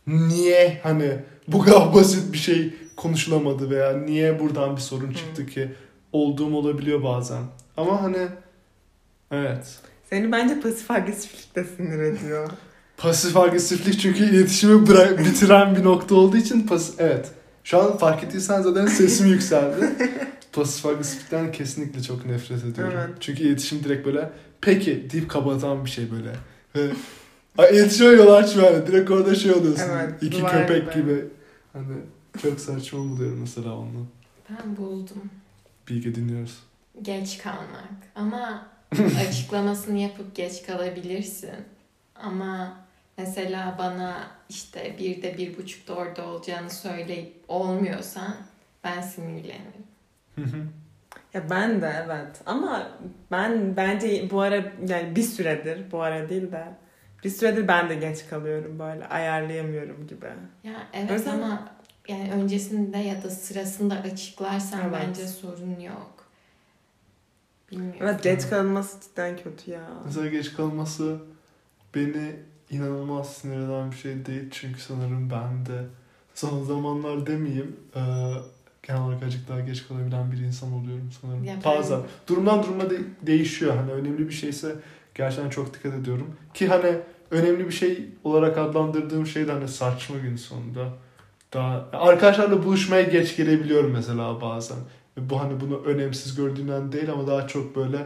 Niye 0.07 0.81
hani 0.83 1.19
bu 1.49 1.65
kadar 1.65 1.95
basit 1.95 2.33
bir 2.33 2.39
şey 2.39 2.75
konuşulamadı 2.97 3.71
veya 3.71 3.93
niye 3.97 4.41
buradan 4.41 4.77
bir 4.77 4.81
sorun 4.81 5.13
çıktı 5.13 5.47
ki 5.47 5.73
olduğum 6.13 6.55
olabiliyor 6.57 7.03
bazen. 7.03 7.43
Ama 7.77 8.03
hani 8.03 8.29
evet. 9.31 9.79
Seni 10.11 10.33
bence 10.33 10.61
pasif 10.61 10.91
agresiflik 10.91 11.57
de 11.57 11.65
sinir 11.65 11.99
ediyor. 11.99 12.51
Pasif 12.97 13.37
agresiflik 13.37 14.01
çünkü 14.01 14.25
iletişimi 14.25 14.89
bırak, 14.89 15.19
bitiren 15.19 15.77
bir 15.77 15.85
nokta 15.85 16.15
olduğu 16.15 16.37
için 16.37 16.67
pas 16.67 16.91
evet. 16.99 17.31
Şu 17.69 17.83
an 17.83 17.97
fark 17.97 18.25
ettiysen 18.25 18.63
zaten 18.63 18.87
sesim 18.87 19.27
yükseldi. 19.27 19.89
Pasif 20.53 20.87
agresiflikten 20.87 21.53
kesinlikle 21.53 22.03
çok 22.03 22.27
nefret 22.27 22.65
ediyorum. 22.65 22.95
Evet. 22.97 23.17
Çünkü 23.21 23.43
iletişim 23.43 23.85
direkt 23.85 24.07
böyle 24.07 24.31
peki 24.61 25.11
deyip 25.11 25.31
kapatan 25.31 25.85
bir 25.85 25.91
şey 25.91 26.07
böyle. 26.11 26.33
İletişime 27.73 28.11
yol 28.11 28.33
açmıyor 28.33 28.73
yani. 28.73 28.87
Direkt 28.87 29.11
orada 29.11 29.35
şey 29.35 29.53
oluyorsun. 29.53 29.85
Evet, 29.93 30.23
İki 30.23 30.45
köpek 30.45 30.95
gibi. 30.95 31.03
gibi. 31.03 31.25
Hani 31.73 31.97
çok 32.43 32.61
saçma 32.61 32.99
buluyorum 32.99 33.41
mesela 33.41 33.77
onu. 33.77 34.07
Ben 34.51 34.77
buldum. 34.77 35.31
Bilge 35.89 36.15
dinliyoruz. 36.15 36.59
Geç 37.03 37.39
kalmak. 37.39 37.93
Ama 38.15 38.67
açıklamasını 39.29 39.99
yapıp 39.99 40.35
geç 40.35 40.67
kalabilirsin. 40.67 41.51
Ama 42.15 42.77
mesela 43.19 43.77
bana 43.79 44.31
işte 44.49 44.97
bir 44.99 45.23
de 45.23 45.39
bir 45.39 45.57
buçukta 45.57 45.95
orada 45.95 46.27
olacağını 46.27 46.71
söyleyip 46.71 47.35
olmuyorsan 47.49 48.37
ben 48.85 49.01
sinirlenirim. 49.01 49.87
Hı 50.35 50.43
hı. 50.43 50.67
Ya 51.35 51.51
ben 51.51 51.83
de 51.83 51.93
evet. 52.07 52.41
Ama 52.47 52.91
ben 53.31 53.77
bence 53.77 54.31
bu 54.31 54.41
ara 54.41 54.57
yani 54.89 55.17
bir 55.17 55.23
süredir 55.23 55.93
bu 55.93 56.03
ara 56.03 56.29
değil 56.29 56.53
de 56.53 56.65
bir 57.25 57.31
süredir 57.31 57.69
ben 57.69 57.89
de 57.89 57.95
geç 57.95 58.27
kalıyorum 58.31 58.79
böyle 58.79 59.07
ayarlayamıyorum 59.07 60.07
gibi. 60.07 60.27
Ya 60.65 60.87
evet 60.93 61.11
Özel- 61.11 61.33
ama 61.35 61.69
yani 62.09 62.33
öncesinde 62.33 62.99
ya 62.99 63.23
da 63.23 63.31
sırasında 63.31 63.95
açıklarsan 63.95 64.81
Evet. 64.81 64.93
bence 64.93 65.27
sorun 65.27 65.81
yok. 65.81 66.29
Bilmiyorum. 67.71 68.01
Evet 68.03 68.23
geç 68.23 68.49
kalınması 68.51 69.01
cidden 69.01 69.37
kötü 69.37 69.71
ya. 69.71 69.89
Mesela 70.05 70.27
geç 70.27 70.53
kalması 70.53 71.19
beni 71.95 72.37
inanılmaz 72.71 73.33
sinir 73.33 73.57
eden 73.67 73.91
bir 73.91 73.97
şey 73.97 74.27
değil. 74.27 74.45
Çünkü 74.51 74.81
sanırım 74.81 75.31
ben 75.31 75.67
de 75.67 75.85
son 76.35 76.65
zamanlar 76.65 77.27
demeyeyim 77.27 77.77
e, 77.97 78.01
genel 78.83 79.03
olarak 79.03 79.23
azıcık 79.23 79.49
daha 79.49 79.61
geç 79.61 79.89
kalabilen 79.89 80.33
bir 80.33 80.39
insan 80.39 80.73
oluyorum 80.73 81.11
sanırım. 81.21 81.45
Ya 81.45 81.55
ben- 81.65 81.73
Bazen. 81.79 82.01
Durumdan 82.29 82.63
duruma 82.63 82.91
de- 82.91 83.01
değişiyor. 83.23 83.77
Hani 83.77 83.93
önemli 83.93 84.29
bir 84.29 84.35
şeyse 84.35 84.77
gerçekten 85.15 85.51
çok 85.51 85.75
dikkat 85.75 85.95
ediyorum. 85.95 86.27
Ki 86.55 86.69
hani 86.69 86.99
önemli 87.31 87.67
bir 87.67 87.73
şey 87.73 88.09
olarak 88.25 88.59
adlandırdığım 88.59 89.27
şey 89.27 89.49
de 89.49 89.53
hani 89.53 89.69
saçma 89.69 90.17
gün 90.19 90.37
sonunda. 90.37 90.89
Daha 91.53 91.89
arkadaşlarla 91.93 92.65
buluşmaya 92.65 93.03
geç 93.03 93.37
gelebiliyorum 93.37 93.91
mesela 93.93 94.41
bazen. 94.41 94.77
Bu 95.17 95.41
hani 95.41 95.61
bunu 95.61 95.83
önemsiz 95.85 96.35
gördüğümden 96.37 96.93
değil 96.93 97.13
ama 97.13 97.27
daha 97.27 97.47
çok 97.49 97.77
böyle 97.77 97.97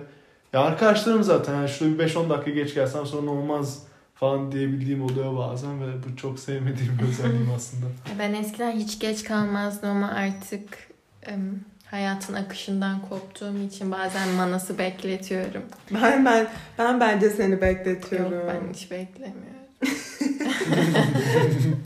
ya 0.53 0.61
arkadaşlarım 0.61 1.23
zaten 1.23 1.55
yani 1.55 1.69
şurada 1.69 1.99
bir 1.99 1.99
5-10 2.09 2.31
dakika 2.31 2.51
geç 2.51 2.75
gelsem 2.75 3.07
sorun 3.07 3.27
olmaz 3.27 3.83
falan 4.23 4.53
diyebildiğim 4.53 5.03
oluyor 5.05 5.37
bazen 5.37 5.81
ve 5.81 5.87
bu 6.05 6.17
çok 6.17 6.39
sevmediğim 6.39 6.99
bir 6.99 7.09
özelliğim 7.09 7.51
aslında. 7.57 7.87
Ben 8.19 8.35
eskiden 8.35 8.73
hiç 8.73 8.99
geç 8.99 9.25
kalmazdım 9.25 9.91
ama 9.91 10.09
artık 10.11 10.79
em, 11.23 11.61
hayatın 11.87 12.35
akışından 12.35 13.01
koptuğum 13.09 13.59
için 13.59 13.91
bazen 13.93 14.29
manası 14.29 14.79
bekletiyorum. 14.79 15.63
Ben 15.91 16.25
ben 16.25 16.47
ben 16.79 17.01
bence 17.01 17.31
seni 17.31 17.53
Yok 17.53 17.63
bekletiyorum. 17.63 18.49
ben 18.49 18.73
hiç 18.75 18.91
beklemiyorum. 18.91 19.43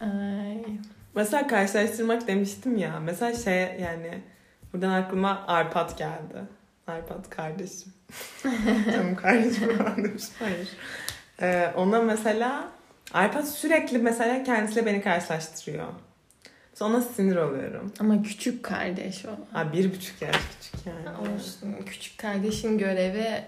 Ay. 0.00 0.64
Mesela 1.14 1.46
karşılaştırmak 1.46 2.28
demiştim 2.28 2.76
ya. 2.76 3.00
Mesela 3.00 3.34
şey 3.34 3.54
yani 3.80 4.22
buradan 4.72 4.90
aklıma 4.90 5.44
Arpat 5.46 5.98
geldi. 5.98 6.59
Arpat 6.90 7.30
kardeşim. 7.30 7.92
Canım 8.92 9.16
kardeşim 9.16 9.78
falan 9.78 10.04
demiş. 10.04 10.24
Hayır. 10.38 10.68
Ee, 11.42 11.72
ona 11.76 12.02
mesela 12.02 12.68
Arpat 13.12 13.48
sürekli 13.48 13.98
mesela 13.98 14.44
kendisiyle 14.44 14.86
beni 14.86 15.02
karşılaştırıyor. 15.02 15.86
Sonra 16.74 17.00
sinir 17.00 17.36
oluyorum. 17.36 17.92
Ama 18.00 18.22
küçük 18.22 18.62
kardeş 18.62 19.24
o. 19.26 19.56
Ha 19.56 19.72
bir 19.72 19.94
buçuk 19.94 20.22
yaş 20.22 20.36
küçük 20.36 20.86
yani. 20.86 21.34
Olsun. 21.34 21.76
Küçük 21.86 22.18
kardeşin 22.18 22.78
görevi 22.78 23.44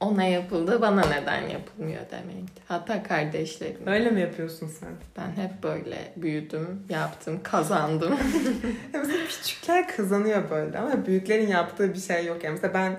ona 0.00 0.24
yapıldı, 0.24 0.80
bana 0.80 1.06
neden 1.06 1.48
yapılmıyor 1.48 2.02
demekti. 2.10 2.62
Hatta 2.68 3.02
kardeşlerim. 3.02 3.86
Öyle 3.86 4.10
mi 4.10 4.20
yapıyorsun 4.20 4.68
sen? 4.68 4.90
Ben 5.16 5.42
hep 5.42 5.62
böyle 5.62 6.12
büyüdüm, 6.16 6.82
yaptım, 6.88 7.40
kazandım. 7.42 8.18
Mesela 8.92 9.26
küçükler 9.28 9.88
kazanıyor 9.96 10.50
böyle 10.50 10.78
ama 10.78 11.06
büyüklerin 11.06 11.48
yaptığı 11.48 11.94
bir 11.94 12.00
şey 12.00 12.26
yok. 12.26 12.44
Yani 12.44 12.52
mesela 12.52 12.74
ben 12.74 12.96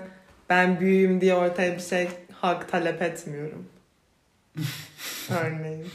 ben 0.48 0.80
büyüğüm 0.80 1.20
diye 1.20 1.34
ortaya 1.34 1.74
bir 1.74 1.82
şey 1.82 2.08
hak 2.32 2.68
talep 2.68 3.02
etmiyorum. 3.02 3.68
Örneğin. 5.30 5.86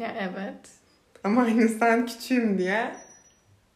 ya 0.00 0.14
evet. 0.20 0.68
Ama 1.24 1.42
aynı 1.42 1.68
sen 1.68 2.06
küçüğüm 2.06 2.58
diye. 2.58 2.96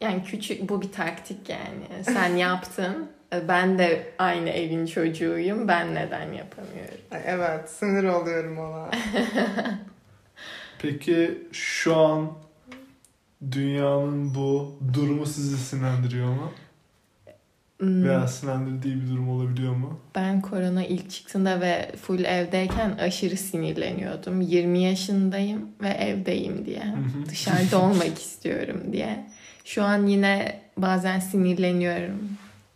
Yani 0.00 0.25
küçük 0.25 0.69
bu 0.69 0.83
bir 0.83 0.93
taktik 0.93 1.49
yani. 1.49 2.05
Sen 2.05 2.37
yaptın. 2.37 3.11
Ben 3.49 3.79
de 3.79 4.07
aynı 4.19 4.49
evin 4.51 4.87
çocuğuyum. 4.87 5.69
Ben 5.69 5.95
neden 5.95 6.33
yapamıyorum? 6.33 6.99
Ay 7.11 7.21
evet 7.27 7.71
sinir 7.71 8.05
oluyorum 8.05 8.59
ona. 8.59 8.91
Peki 10.83 11.39
şu 11.53 11.97
an 11.97 12.33
dünyanın 13.53 14.35
bu 14.35 14.79
durumu 14.95 15.27
sizi 15.27 15.57
sinirlendiriyor 15.59 16.27
mu? 16.29 16.53
Hmm, 17.81 18.05
Veya 18.05 18.29
sinirlendirdiği 18.29 19.01
bir 19.03 19.11
durum 19.11 19.29
olabiliyor 19.31 19.77
mu? 19.77 20.01
Ben 20.15 20.41
korona 20.41 20.85
ilk 20.87 21.11
çıktığında 21.11 21.61
ve 21.61 21.93
full 22.03 22.25
evdeyken 22.25 22.91
aşırı 22.99 23.37
sinirleniyordum. 23.37 24.41
20 24.41 24.79
yaşındayım 24.83 25.69
ve 25.83 25.89
evdeyim 25.89 26.67
diye. 26.67 26.83
Dışarıda 27.29 27.79
olmak 27.83 28.19
istiyorum 28.19 28.81
diye. 28.93 29.27
Şu 29.65 29.83
an 29.85 30.07
yine 30.07 30.61
bazen 30.77 31.19
sinirleniyorum. 31.21 32.19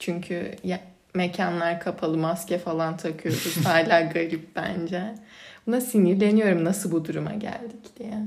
Çünkü 0.09 0.55
ya, 0.65 0.81
mekanlar 1.15 1.81
kapalı 1.81 2.17
maske 2.17 2.59
falan 2.59 2.97
takıyoruz. 2.97 3.57
Hala 3.67 4.01
garip 4.01 4.57
bence. 4.57 5.15
Buna 5.67 5.81
sinirleniyorum 5.81 6.65
nasıl 6.65 6.93
bu 6.93 7.05
duruma 7.05 7.35
geldik 7.35 7.99
diye. 7.99 8.19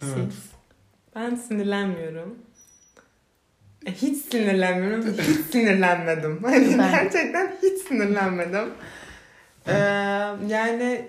Siz? 0.00 0.10
Evet. 0.16 0.32
Ben 1.16 1.34
sinirlenmiyorum. 1.34 2.38
E, 3.86 3.92
hiç 3.92 4.16
sinirlenmiyorum. 4.24 5.06
Hiç 5.06 5.46
sinirlenmedim. 5.52 6.40
Hani 6.44 6.78
Ben- 6.78 6.90
gerçekten 6.90 7.52
hiç 7.62 7.78
sinirlenmedim. 7.78 8.68
Ee, 9.66 9.72
yani 10.48 11.08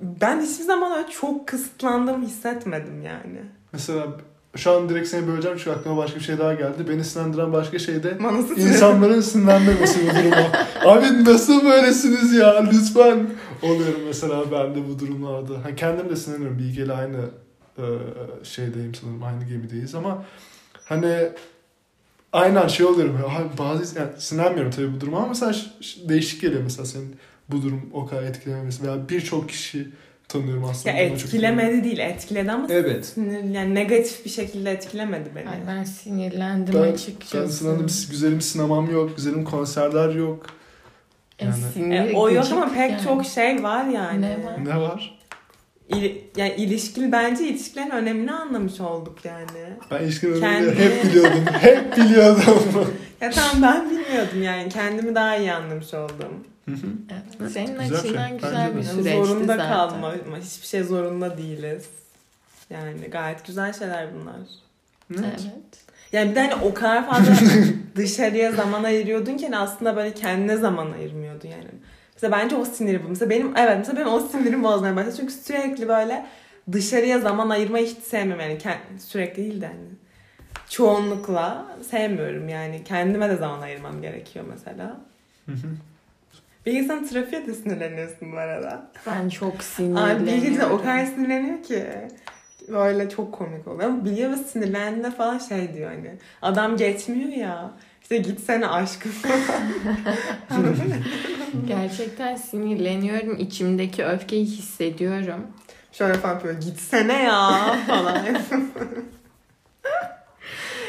ben 0.00 0.40
hiçbir 0.40 0.64
zaman 0.64 0.98
öyle 0.98 1.08
çok 1.10 1.48
kısıtlandığımı 1.48 2.26
hissetmedim 2.26 3.02
yani. 3.02 3.40
Mesela 3.72 4.06
şu 4.56 4.70
an 4.70 4.88
direkt 4.88 5.08
seni 5.08 5.26
böleceğim 5.26 5.56
çünkü 5.58 5.70
aklıma 5.70 5.96
başka 5.96 6.18
bir 6.18 6.24
şey 6.24 6.38
daha 6.38 6.54
geldi. 6.54 6.88
Beni 6.88 7.04
sinirlendiren 7.04 7.52
başka 7.52 7.78
şey 7.78 8.02
de 8.02 8.14
Manası 8.20 8.54
insanların 8.54 9.20
sinirlenmemesi 9.20 10.00
bu 10.10 10.14
duruma. 10.16 10.52
Abi 10.84 11.24
nasıl 11.24 11.64
böylesiniz 11.64 12.32
ya 12.32 12.64
lütfen. 12.64 13.30
Oluyorum 13.62 14.00
mesela 14.06 14.44
ben 14.52 14.74
de 14.74 14.88
bu 14.88 14.98
durumlarda. 14.98 15.54
Ha, 15.54 15.74
kendim 15.76 16.10
de 16.10 16.16
sinirleniyorum. 16.16 16.58
Bilge'yle 16.58 16.92
aynı 16.92 17.18
e, 17.78 17.84
şeydeyim 18.42 18.94
sanırım. 18.94 19.22
Aynı 19.22 19.44
gemideyiz 19.44 19.94
ama 19.94 20.24
hani 20.84 21.28
aynen 22.32 22.68
şey 22.68 22.86
oluyorum. 22.86 23.16
Abi 23.16 23.58
bazı 23.58 23.98
yani 23.98 24.10
sinirlenmiyorum 24.18 24.70
tabii 24.72 24.94
bu 24.94 25.00
duruma 25.00 25.16
ama 25.16 25.28
mesela 25.28 25.54
değişik 26.08 26.40
geliyor 26.40 26.62
mesela 26.62 26.86
senin 26.86 27.16
bu 27.48 27.62
durum 27.62 27.90
o 27.92 28.06
kadar 28.06 28.22
etkilememesi 28.22 28.82
veya 28.82 29.08
birçok 29.08 29.48
kişi 29.48 29.88
tanıyorum 30.32 30.64
aslında. 30.64 30.96
Ya 30.96 31.02
etkilemedi 31.02 31.84
değil, 31.84 31.98
etkiledi 31.98 32.52
ama 32.52 32.66
Evet. 32.70 33.06
sinir, 33.06 33.44
yani 33.54 33.74
negatif 33.74 34.24
bir 34.24 34.30
şekilde 34.30 34.70
etkilemedi 34.70 35.30
beni. 35.36 35.48
Ay 35.48 35.56
ben 35.68 35.84
sinirlendim 35.84 36.74
Ben, 36.74 36.92
açıkçası. 36.92 37.40
ben 37.44 37.46
sinirlendim. 37.46 37.86
Güzelim 38.10 38.40
sinemam 38.40 38.90
yok. 38.90 39.16
Güzelim 39.16 39.44
konserler 39.44 40.14
yok. 40.14 40.46
E, 41.38 41.44
Yani- 41.44 41.54
sinir, 41.74 42.10
E, 42.12 42.16
o 42.16 42.30
yok 42.30 42.44
ama 42.52 42.68
pek 42.74 42.90
yani. 42.90 43.02
çok 43.04 43.24
şey 43.26 43.62
var 43.62 43.84
yani. 43.84 44.20
Ne 44.22 44.44
var? 44.46 44.64
Ne 44.64 44.76
var? 44.80 45.18
İli, 45.88 46.24
yani 46.36 46.54
ilişkili 46.54 47.12
bence 47.12 47.44
ilişkilerin 47.48 47.90
önemini 47.90 48.32
anlamış 48.32 48.80
olduk 48.80 49.24
yani. 49.24 49.46
Ben 49.90 50.02
ilişkileri 50.04 50.40
Kendi- 50.40 50.74
hep 50.74 51.04
biliyordum. 51.04 51.44
hep 51.60 51.96
biliyordum. 51.96 52.94
Ya 53.20 53.30
tamam 53.30 53.62
ben 53.62 53.90
bilmiyordum 53.90 54.42
yani 54.42 54.68
kendimi 54.68 55.14
daha 55.14 55.36
iyi 55.36 55.52
anlamış 55.52 55.94
oldum. 55.94 56.44
Evet, 56.68 57.52
Senin 57.52 57.78
Güzel 57.78 57.98
açından 57.98 58.28
şey. 58.28 58.36
güzel 58.38 58.76
bir 58.76 58.82
de. 58.82 58.86
Yani 58.86 59.02
süreçti 59.02 59.26
zorunda 59.26 59.56
zaten. 59.56 59.68
kalma 59.68 60.14
hiçbir 60.44 60.66
şey 60.66 60.82
zorunda 60.82 61.38
değiliz. 61.38 61.84
Yani 62.70 63.00
gayet 63.10 63.46
güzel 63.46 63.72
şeyler 63.72 64.06
bunlar. 64.14 64.34
Evet. 65.10 65.40
Yani 66.12 66.30
bir 66.30 66.34
de 66.34 66.40
hani 66.40 66.54
o 66.64 66.74
kadar 66.74 67.10
fazla 67.10 67.32
dışarıya 67.96 68.52
zaman 68.52 68.84
ayırıyordun 68.84 69.36
ki 69.36 69.44
hani 69.44 69.58
aslında 69.58 69.96
böyle 69.96 70.14
kendine 70.14 70.56
zaman 70.56 70.92
ayırmıyordun 70.92 71.48
yani. 71.48 71.68
Mesela 72.14 72.38
bence 72.38 72.56
o 72.56 72.64
siniri 72.64 73.04
bu. 73.04 73.08
Mesela 73.08 73.30
benim 73.30 73.56
evet 73.56 73.78
mesela 73.78 73.96
benim 73.96 74.08
o 74.12 74.20
sinirim 74.20 74.64
bozmaya 74.64 74.96
başladı. 74.96 75.14
Çünkü 75.20 75.32
sürekli 75.32 75.88
böyle 75.88 76.26
dışarıya 76.72 77.18
zaman 77.18 77.50
ayırmayı 77.50 77.86
hiç 77.86 77.98
sevmiyorum 77.98 78.40
yani. 78.42 78.58
Kend- 78.58 78.98
sürekli 78.98 79.36
değil 79.42 79.60
de 79.60 79.66
hani. 79.66 79.88
Çoğunlukla 80.68 81.66
sevmiyorum 81.90 82.48
yani. 82.48 82.84
Kendime 82.84 83.28
de 83.28 83.36
zaman 83.36 83.60
ayırmam 83.60 84.02
gerekiyor 84.02 84.44
mesela. 84.54 84.96
Bir 86.66 86.72
insan 86.72 87.06
trafiğe 87.06 87.46
de 87.46 87.54
sinirleniyorsun 87.54 88.32
bu 88.32 88.36
arada. 88.36 88.86
Ben 89.06 89.28
çok 89.28 89.62
sinirleniyorum. 89.62 90.26
Bilge 90.26 90.58
de 90.60 90.66
o 90.66 90.78
kadar 90.78 91.04
sinirleniyor 91.06 91.62
ki. 91.62 91.84
Böyle 92.68 93.10
çok 93.10 93.32
komik 93.32 93.68
oluyor. 93.68 93.90
Ama 93.90 94.04
Bilge 94.04 94.36
sinirlendiğinde 94.36 95.10
falan 95.10 95.38
şey 95.38 95.74
diyor 95.74 95.90
hani. 95.90 96.10
Adam 96.42 96.76
geçmiyor 96.76 97.28
ya. 97.28 97.70
İşte 98.12 98.30
gitsene 98.30 98.66
aşkım. 98.66 99.12
Gerçekten 101.66 102.36
sinirleniyorum. 102.36 103.36
İçimdeki 103.38 104.04
öfkeyi 104.04 104.44
hissediyorum. 104.44 105.46
Şöyle 105.92 106.14
falan 106.14 106.34
yapıyor. 106.34 106.60
Gitsene 106.60 107.22
ya 107.22 107.76
falan. 107.86 108.18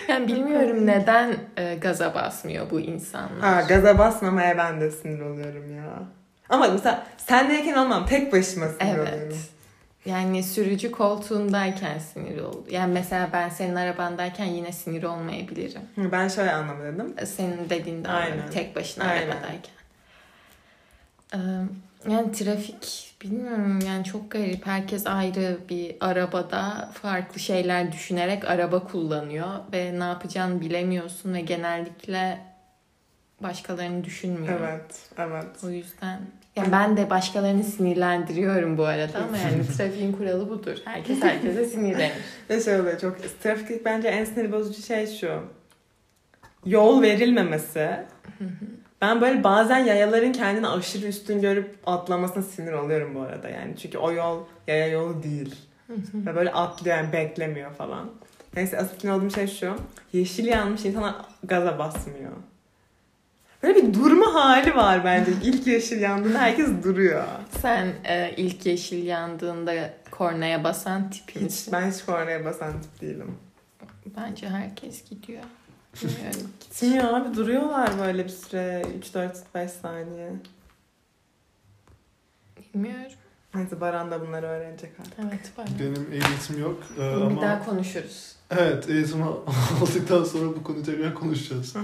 Yani 0.07 0.27
bilmiyorum 0.27 0.87
neden 0.87 1.35
e, 1.57 1.75
gaza 1.75 2.15
basmıyor 2.15 2.69
bu 2.71 2.79
insanlar. 2.79 3.39
ha 3.41 3.61
gaza 3.61 3.97
basmamaya 3.97 4.57
ben 4.57 4.81
de 4.81 4.91
sinir 4.91 5.21
oluyorum 5.21 5.75
ya. 5.77 6.03
Ama 6.49 6.67
mesela 6.67 7.07
sendeyken 7.17 7.73
olmam. 7.73 8.05
Tek 8.05 8.33
başıma 8.33 8.65
sinir 8.67 8.95
Evet. 8.97 9.13
oluyorum. 9.13 9.37
Yani 10.05 10.43
sürücü 10.43 10.91
koltuğundayken 10.91 11.97
sinir 11.97 12.39
oldu. 12.41 12.65
Yani 12.69 12.93
mesela 12.93 13.29
ben 13.33 13.49
senin 13.49 13.75
arabandayken 13.75 14.45
yine 14.45 14.71
sinir 14.71 15.03
olmayabilirim. 15.03 15.81
Ben 15.97 16.27
şöyle 16.27 16.53
anlamadım. 16.53 17.15
Senin 17.25 17.69
dediğinde 17.69 18.09
Aynen. 18.09 18.31
anladım. 18.31 18.53
Tek 18.53 18.75
başına 18.75 19.03
Aynen. 19.03 19.27
arabadayken. 19.27 19.73
Yani 22.09 22.31
trafik 22.31 23.13
bilmiyorum 23.21 23.79
yani 23.87 24.03
çok 24.03 24.31
garip. 24.31 24.65
Herkes 24.67 25.07
ayrı 25.07 25.57
bir 25.69 25.95
arabada 25.99 26.89
farklı 26.93 27.39
şeyler 27.39 27.91
düşünerek 27.91 28.45
araba 28.49 28.83
kullanıyor 28.83 29.47
ve 29.73 29.99
ne 29.99 30.03
yapacağını 30.03 30.61
bilemiyorsun 30.61 31.33
ve 31.33 31.41
genellikle 31.41 32.41
başkalarını 33.43 34.03
düşünmüyor. 34.03 34.59
Evet. 34.59 34.99
Evet. 35.17 35.63
O 35.63 35.69
yüzden 35.69 36.19
yani 36.55 36.71
ben 36.71 36.97
de 36.97 37.09
başkalarını 37.09 37.63
sinirlendiriyorum 37.63 38.77
bu 38.77 38.85
arada 38.85 39.17
ama 39.17 39.37
yani 39.37 39.67
trafiğin 39.77 40.11
kuralı 40.11 40.49
budur. 40.49 40.77
Herkes 40.85 41.21
herkese 41.21 41.65
sinirlenir. 41.65 42.13
Ve 42.49 42.79
oluyor 42.79 42.99
çok 42.99 43.41
trafik 43.43 43.85
bence 43.85 44.07
en 44.07 44.25
sinir 44.25 44.51
bozucu 44.51 44.81
şey 44.81 45.07
şu. 45.07 45.39
Yol 46.65 47.01
verilmemesi. 47.01 47.89
Ben 49.01 49.21
böyle 49.21 49.43
bazen 49.43 49.79
yayaların 49.79 50.31
kendini 50.31 50.67
aşırı 50.67 51.07
üstün 51.07 51.41
görüp 51.41 51.75
atlamasına 51.85 52.43
sinir 52.43 52.71
oluyorum 52.71 53.15
bu 53.15 53.21
arada 53.21 53.49
yani. 53.49 53.77
Çünkü 53.77 53.97
o 53.97 54.11
yol 54.11 54.43
yaya 54.67 54.87
yolu 54.87 55.23
değil. 55.23 55.55
Ve 56.13 56.35
böyle 56.35 56.51
atlıyor 56.51 56.97
yani 56.97 57.13
beklemiyor 57.13 57.71
falan. 57.71 58.09
Neyse 58.55 58.77
asıl 58.77 58.99
sinir 58.99 59.11
olduğum 59.11 59.29
şey 59.29 59.47
şu. 59.47 59.75
Yeşil 60.13 60.45
yanmış 60.45 60.85
insanlar 60.85 61.15
gaza 61.43 61.79
basmıyor. 61.79 62.31
Böyle 63.63 63.87
bir 63.87 63.93
durma 63.93 64.33
hali 64.33 64.75
var 64.75 65.05
bence. 65.05 65.31
İlk 65.43 65.67
yeşil 65.67 66.01
yandığında 66.01 66.39
herkes 66.39 66.69
duruyor. 66.83 67.23
Sen 67.61 67.93
e, 68.05 68.33
ilk 68.37 68.65
yeşil 68.65 69.03
yandığında 69.05 69.93
kornaya 70.11 70.63
basan 70.63 71.09
tip 71.09 71.29
Hiç, 71.29 71.41
misin? 71.41 71.73
ben 71.73 71.91
hiç 71.91 72.05
kornaya 72.05 72.45
basan 72.45 72.73
tip 72.81 73.01
değilim. 73.01 73.35
Bence 74.17 74.49
herkes 74.49 75.09
gidiyor. 75.09 75.43
Bilmiyorum. 76.03 76.41
Gitmiyor 76.59 77.03
abi 77.13 77.35
duruyorlar 77.37 77.89
böyle 77.99 78.23
bir 78.25 78.29
süre 78.29 78.81
3-4-5 79.13 79.67
saniye. 79.81 80.29
Bilmiyorum. 82.73 83.11
Neyse 83.55 83.81
Baran 83.81 84.11
da 84.11 84.21
bunları 84.27 84.45
öğrenecek 84.45 84.91
artık. 84.99 85.13
Evet 85.19 85.51
var. 85.57 85.67
Benim 85.79 86.07
ehliyetim 86.13 86.59
yok 86.61 86.83
Ee, 86.97 86.99
Bir 87.01 87.21
ama 87.21 87.41
daha 87.41 87.65
konuşuruz. 87.65 88.35
evet 88.51 88.89
eğitim 88.89 89.23
aldıktan 89.81 90.23
sonra 90.23 90.49
bu 90.55 90.63
konuyu 90.63 90.83
tekrar 90.85 91.13
konuşacağız. 91.15 91.73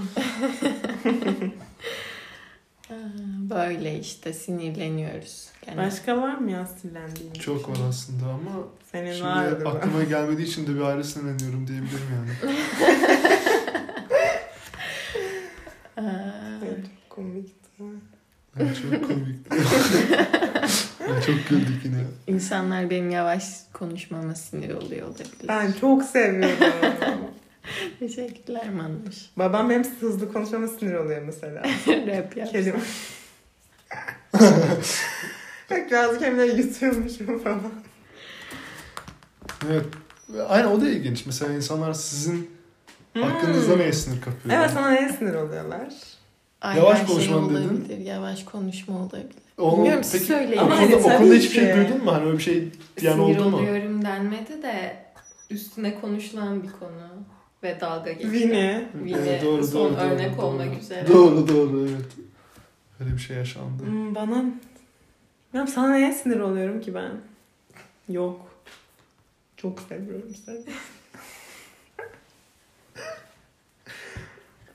Böyle 3.50 3.98
işte 3.98 4.32
sinirleniyoruz. 4.32 5.48
Yani 5.66 5.76
Başka 5.76 6.22
var 6.22 6.34
mı 6.34 6.50
ya 6.50 6.66
sinirlendiğin? 6.66 7.32
Çok 7.32 7.64
şey? 7.64 7.74
var 7.74 7.88
aslında 7.88 8.24
ama 8.26 8.50
Senin 8.92 9.12
şimdi 9.12 9.24
vardı 9.28 9.64
mı? 9.64 9.70
aklıma 9.70 10.04
gelmediği 10.04 10.46
için 10.46 10.66
de 10.66 10.74
bir 10.74 10.80
ayrı 10.80 11.04
sinirleniyorum 11.04 11.66
diyebilirim 11.66 12.06
yani. 12.14 12.54
Evet, 16.62 16.76
çok 16.84 17.10
komikti. 17.10 17.82
Yani 18.58 18.70
çok 18.74 19.08
komik. 19.08 19.36
Yani 21.08 21.22
çok 21.26 21.48
güldük 21.48 21.84
yine. 21.84 21.96
İnsanlar 22.26 22.90
benim 22.90 23.10
yavaş 23.10 23.44
konuşmama 23.72 24.34
sinir 24.34 24.74
oluyor 24.74 25.06
olabilir. 25.08 25.48
Ben 25.48 25.72
çok 25.72 26.02
seviyordum. 26.02 26.56
Teşekkürler 27.98 28.70
Manuş. 28.70 29.16
Babam 29.36 29.70
benim 29.70 29.84
hızlı 30.00 30.32
konuşmama 30.32 30.68
sinir 30.68 30.94
oluyor 30.94 31.22
mesela. 31.22 31.62
Rap 31.88 32.36
yap. 32.36 32.50
Kelime. 32.52 32.78
Bak 35.70 35.92
bazı 35.92 36.18
kelimeleri 36.18 36.60
yutuyormuşum 36.60 37.38
falan. 37.38 37.60
Evet. 39.70 39.84
Aynen 40.48 40.66
o 40.66 40.80
da 40.80 40.88
ilginç. 40.88 41.26
Mesela 41.26 41.52
insanlar 41.52 41.92
sizin 41.92 42.50
hakkınızda 43.20 43.76
neye 43.76 43.92
sinir 43.92 44.20
kapıyor? 44.20 44.44
Hmm. 44.44 44.50
Evet 44.50 44.70
sana 44.70 44.90
neye 44.90 45.08
sinir 45.08 45.34
oluyorlar? 45.34 45.88
Ay, 46.60 46.76
Yavaş 46.78 47.06
konuşman 47.06 47.48
şey 47.48 47.56
dedin. 47.56 48.04
Yavaş 48.04 48.44
konuşma 48.44 48.98
olabilir. 48.98 49.26
Onu- 49.58 49.76
Bilmiyorum, 49.76 50.04
siz 50.04 50.12
peki, 50.12 50.24
söyleyin. 50.24 50.58
O 50.60 50.64
Ama 50.64 50.76
konuda, 50.76 50.82
hani 50.86 50.96
o 50.96 51.02
konuda 51.02 51.18
tabii 51.18 51.38
hiçbir 51.38 51.54
şey 51.54 51.76
duydun 51.76 52.04
mu? 52.04 52.12
Hani 52.12 52.24
öyle 52.26 52.38
bir 52.38 52.42
şey 52.42 52.68
sinir 52.98 53.18
oldu 53.18 53.50
mu? 53.50 53.56
oluyorum 53.56 54.02
denmedi 54.04 54.62
de 54.62 54.96
üstüne 55.50 56.00
konuşulan 56.00 56.62
bir 56.62 56.68
konu 56.68 57.08
ve 57.62 57.80
dalga 57.80 58.12
geçiyor. 58.12 58.32
Vini. 58.32 58.88
Vini 58.94 59.16
Evet, 59.18 59.44
doğru, 59.44 59.64
son 59.64 59.80
doğru, 59.84 59.96
doğru, 60.00 60.04
örnek 60.14 60.36
doğru. 60.36 60.46
olmak 60.46 60.78
üzere. 60.82 61.08
Doğru 61.08 61.48
doğru 61.48 61.80
evet. 61.88 62.06
Öyle 63.00 63.12
bir 63.12 63.18
şey 63.18 63.36
yaşandı. 63.36 63.82
Hmm, 63.86 64.14
bana... 64.14 64.44
Ya 65.52 65.66
sana 65.66 65.88
neye 65.88 66.12
sinir 66.12 66.40
oluyorum 66.40 66.80
ki 66.80 66.94
ben? 66.94 67.12
Yok. 68.08 68.50
Çok 69.56 69.80
seviyorum 69.80 70.34
seni. 70.46 70.58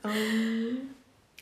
Um, 0.04 0.76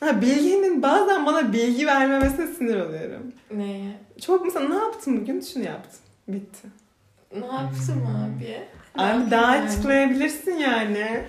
Ha, 0.01 0.23
bilginin 0.23 0.83
bazen 0.83 1.27
bana 1.27 1.53
bilgi 1.53 1.87
vermemesine 1.87 2.47
sinir 2.47 2.81
oluyorum. 2.81 3.33
Neye? 3.51 3.97
Çok 4.21 4.45
mesela 4.45 4.69
ne 4.69 4.75
yaptın 4.75 5.21
bugün? 5.21 5.41
Şunu 5.41 5.65
yaptım. 5.65 6.01
Bitti. 6.29 6.69
Ne 7.33 7.47
yaptım 7.47 8.07
abi? 8.07 8.61
Ne 8.97 9.03
Abi 9.03 9.31
daha 9.31 9.57
yani? 9.57 9.69
açıklayabilirsin 9.69 10.53
yani. 10.53 11.25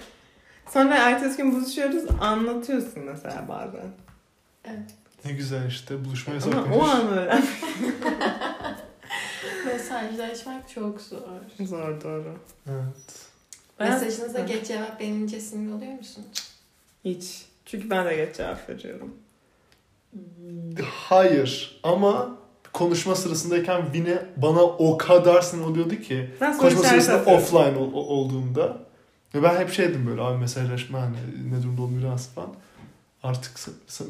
Sonra 0.70 0.96
ertesi 0.96 1.38
gün 1.38 1.52
buluşuyoruz 1.52 2.04
anlatıyorsun 2.22 3.04
mesela 3.04 3.46
bazen. 3.48 3.88
Ne 5.26 5.32
güzel 5.32 5.68
işte 5.68 6.06
buluşmaya 6.06 6.34
Ama 6.34 6.42
saklanmış. 6.42 6.78
o 6.78 6.84
an 6.84 7.08
öğren. 7.08 7.44
Mesajlaşmak 9.66 10.70
çok 10.70 11.02
zor. 11.02 11.20
Zor 11.60 12.02
doğru. 12.02 12.36
Evet. 12.70 13.26
Ben- 13.80 13.92
Mesajınıza 13.92 14.40
Ha. 14.40 14.44
geç 14.46 14.68
cevap 14.68 15.02
verince 15.02 15.40
sinir 15.40 15.74
oluyor 15.74 15.92
musun? 15.94 16.26
Hiç. 17.06 17.46
Çünkü 17.66 17.90
ben 17.90 18.06
de 18.06 18.16
geç 18.16 18.36
cevap 18.38 18.70
veriyorum. 18.70 19.14
Hayır 20.92 21.80
ama 21.84 22.38
konuşma 22.74 23.16
sırasındayken 23.16 23.94
Vine 23.94 24.18
bana 24.38 24.62
o 24.64 24.98
kadar 24.98 25.42
sinir 25.42 25.64
oluyordu 25.66 25.96
ki 25.96 26.30
Ben 26.42 26.58
konuşma 26.58 26.84
sırasında 26.84 27.16
atıyorum. 27.16 27.44
offline 27.44 27.78
ol- 27.78 27.94
ol- 27.94 28.08
olduğumda 28.08 28.78
ve 29.36 29.44
ben 29.44 29.60
hep 29.60 29.74
şeydim 29.74 30.08
böyle 30.08 30.22
abi 30.22 30.38
mesajlaşma 30.38 31.02
hani 31.02 31.18
ne 31.52 31.64
durumda 31.64 31.82
olduğunu 31.82 32.00
biraz 32.00 32.30
falan. 32.30 32.50
Artık 33.26 33.52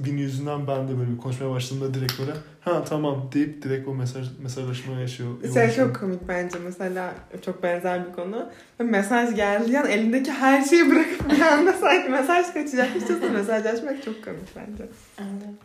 Vine 0.06 0.22
yüzünden 0.22 0.68
ben 0.68 0.88
de 0.88 1.00
böyle 1.00 1.12
bir 1.12 1.18
konuşmaya 1.18 1.50
başladığımda 1.52 1.94
direkt 1.94 2.20
böyle 2.20 2.32
ha 2.62 2.84
tamam 2.84 3.30
deyip 3.34 3.64
direkt 3.64 3.88
o 3.88 3.94
mesaj 3.96 4.28
mesajlaşmaya 4.44 5.00
yaşıyor. 5.02 5.30
Şey 5.54 5.72
çok 5.72 5.96
komik 5.96 6.28
bence 6.28 6.58
mesela 6.64 7.14
çok 7.46 7.64
benzer 7.64 8.08
bir 8.08 8.14
konu. 8.14 8.50
Mesaj 8.80 9.36
geldiği 9.36 9.80
an 9.80 9.88
elindeki 9.88 10.32
her 10.32 10.64
şeyi 10.64 10.92
bırakıp 10.92 11.32
bir 11.32 11.42
anda 11.42 11.74
sanki 11.80 12.10
mesaj 12.10 12.54
kaçacakmışçasına 12.54 13.30
mesajlaşmak 13.30 14.04
çok 14.04 14.24
komik 14.24 14.56
bence. 14.56 14.84
Evet. 15.20 15.56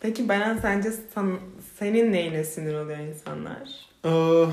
Peki 0.00 0.28
Beren 0.28 0.58
sence 0.62 0.90
san- 1.14 1.38
senin 1.78 2.12
neyine 2.12 2.44
sinir 2.44 2.74
oluyor 2.74 2.98
insanlar? 2.98 3.68
Ee, 4.04 4.46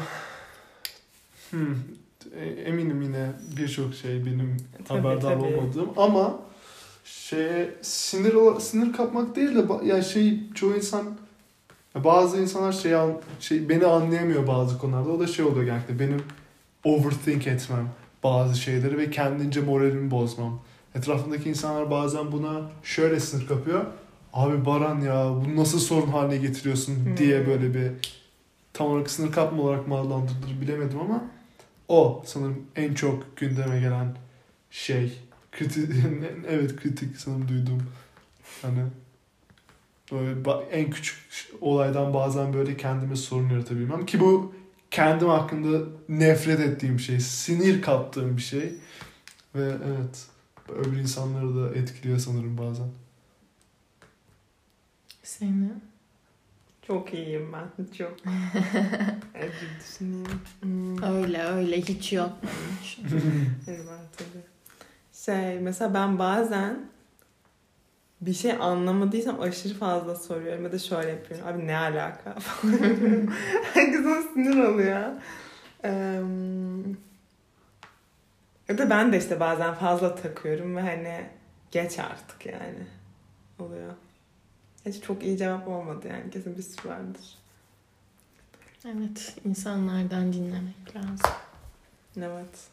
hmm, 1.52 1.76
e- 2.36 2.62
eminim 2.62 3.02
yine 3.02 3.30
birçok 3.58 3.94
şey 3.96 4.26
benim 4.26 4.58
Tabii, 4.88 5.00
haberdar 5.00 5.22
tabii. 5.22 5.44
olmadığım 5.44 5.90
ama 5.98 6.40
şeye 7.04 7.70
sinir 7.82 8.60
sinir 8.60 8.94
kapmak 8.94 9.36
değil 9.36 9.56
de 9.56 9.86
ya 9.86 10.02
şey 10.02 10.40
çoğu 10.54 10.76
insan 10.76 11.04
bazı 11.96 12.42
insanlar 12.42 12.72
şey, 12.72 12.94
şey 13.40 13.70
beni 13.70 13.86
anlayamıyor 13.86 14.48
bazı 14.48 14.78
konularda 14.78 15.10
o 15.10 15.20
da 15.20 15.28
şey 15.28 15.46
oluyor 15.46 15.66
genellikle 15.66 16.00
benim 16.00 16.24
overthink 16.84 17.48
etmem 17.48 17.90
bazı 18.24 18.58
şeyleri 18.58 18.98
ve 18.98 19.12
kendince 19.12 19.62
moralimi 19.62 20.12
bozmam. 20.12 20.60
Etrafındaki 20.96 21.50
insanlar 21.50 21.92
bazen 21.92 22.32
buna 22.32 22.62
şöyle 22.84 23.20
sinir 23.20 23.48
kapıyor. 23.48 23.86
Abi 24.34 24.66
Baran 24.66 25.02
ya 25.02 25.32
bunu 25.46 25.56
nasıl 25.56 25.80
sorun 25.80 26.08
haline 26.08 26.38
getiriyorsun 26.38 26.96
Hmm. 27.06 27.18
diye 27.18 27.48
böyle 27.48 27.74
bir 27.74 27.92
tam 28.74 28.88
olarak 28.88 29.12
sınır 29.12 29.32
kapma 29.32 29.64
olarak 29.64 29.88
mı 29.88 29.96
adlandırılır 29.96 30.62
bilemedim 30.62 31.00
ama 31.00 31.24
o 31.88 32.24
sanırım 32.26 32.66
en 32.76 32.94
çok 32.94 33.38
gündeme 33.38 33.80
gelen 33.80 34.16
şey. 34.72 35.18
Kritik, 35.52 35.90
evet 36.48 36.76
kritik 36.76 37.18
sanırım 37.18 37.48
duydum. 37.48 37.84
Hani 38.62 38.84
böyle 40.12 40.66
en 40.72 40.92
küçük 40.92 41.18
olaydan 41.62 42.14
bazen 42.14 42.54
böyle 42.54 42.78
kendime 42.78 43.16
sorun 43.16 43.50
yaratabilmem 43.50 44.06
ki 44.06 44.20
bu 44.20 44.54
kendim 44.92 45.30
hakkında 45.30 45.88
nefret 46.10 46.60
ettiğim 46.60 47.00
şey, 47.00 47.20
sinir 47.20 47.82
kaptığım 47.82 48.38
bir 48.38 48.42
şey 48.42 48.74
ve 49.56 49.72
evet 49.86 50.28
öbür 50.70 50.98
insanları 50.98 51.56
da 51.56 51.76
etkiliyor 51.76 52.20
sanırım 52.20 52.58
bazen. 52.58 52.88
Seni? 55.24 55.72
Çok 56.88 57.14
iyiyim 57.14 57.54
ben. 57.54 57.86
Çok. 57.98 58.18
Evet 59.36 59.54
bir 59.62 59.80
düşüneyim. 59.80 60.42
Hmm. 60.62 61.04
Öyle 61.04 61.44
öyle 61.44 61.82
hiç 61.82 62.14
yok 62.14 62.30
var 63.68 64.02
tabii. 64.18 64.51
Şey 65.26 65.60
mesela 65.60 65.94
ben 65.94 66.20
bazen 66.20 66.86
bir 68.22 68.34
şey 68.34 68.52
anlamadıysam 68.52 69.42
aşırı 69.42 69.74
fazla 69.74 70.16
soruyorum 70.16 70.64
ya 70.64 70.72
da 70.72 70.80
şöyle 70.80 71.10
yapıyorum. 71.10 71.48
Abi 71.48 71.68
ne 71.68 71.78
alaka 71.78 72.34
falan. 72.40 72.74
Herkes 73.74 74.06
ona 74.06 74.22
sinir 74.22 74.64
oluyor. 74.64 75.12
Eee, 75.84 76.22
ya 78.70 78.78
da 78.78 78.90
ben 78.90 79.14
de 79.14 79.18
işte 79.18 79.40
bazen 79.40 79.74
fazla 79.74 80.16
takıyorum 80.16 80.76
ve 80.76 80.82
hani 80.82 81.26
geç 81.72 82.00
artık 82.00 82.46
yani 82.46 82.88
oluyor. 83.60 83.94
Hiç 84.86 85.04
çok 85.04 85.24
iyi 85.24 85.38
cevap 85.38 85.68
olmadı 85.68 86.08
yani 86.08 86.32
kesin 86.32 86.58
bir 86.58 86.64
sürü 86.64 86.90
vardır. 86.90 87.38
Evet, 88.86 89.36
insanlardan 89.46 90.34
dinlemek 90.34 90.96
lazım. 90.96 91.32
Evet. 92.18 92.71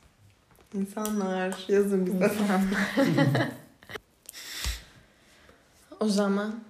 İnsanlar 0.75 1.55
yazın 1.69 2.07
bize. 2.07 2.17
İnsanlar. 2.17 2.71
o 6.01 6.09
zaman 6.09 6.61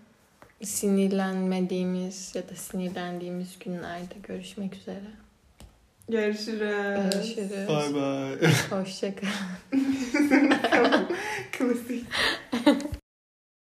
sinirlenmediğimiz 0.63 2.35
ya 2.35 2.49
da 2.49 2.55
sinirlendiğimiz 2.55 3.59
günlerde 3.59 4.15
görüşmek 4.23 4.75
üzere. 4.75 5.11
Görüşürüz. 6.09 7.13
Görüşürüz. 7.13 7.69
Bye 7.69 7.95
bye. 7.95 8.51
Hoşçakalın. 8.71 9.33
Klasik. 11.53 12.07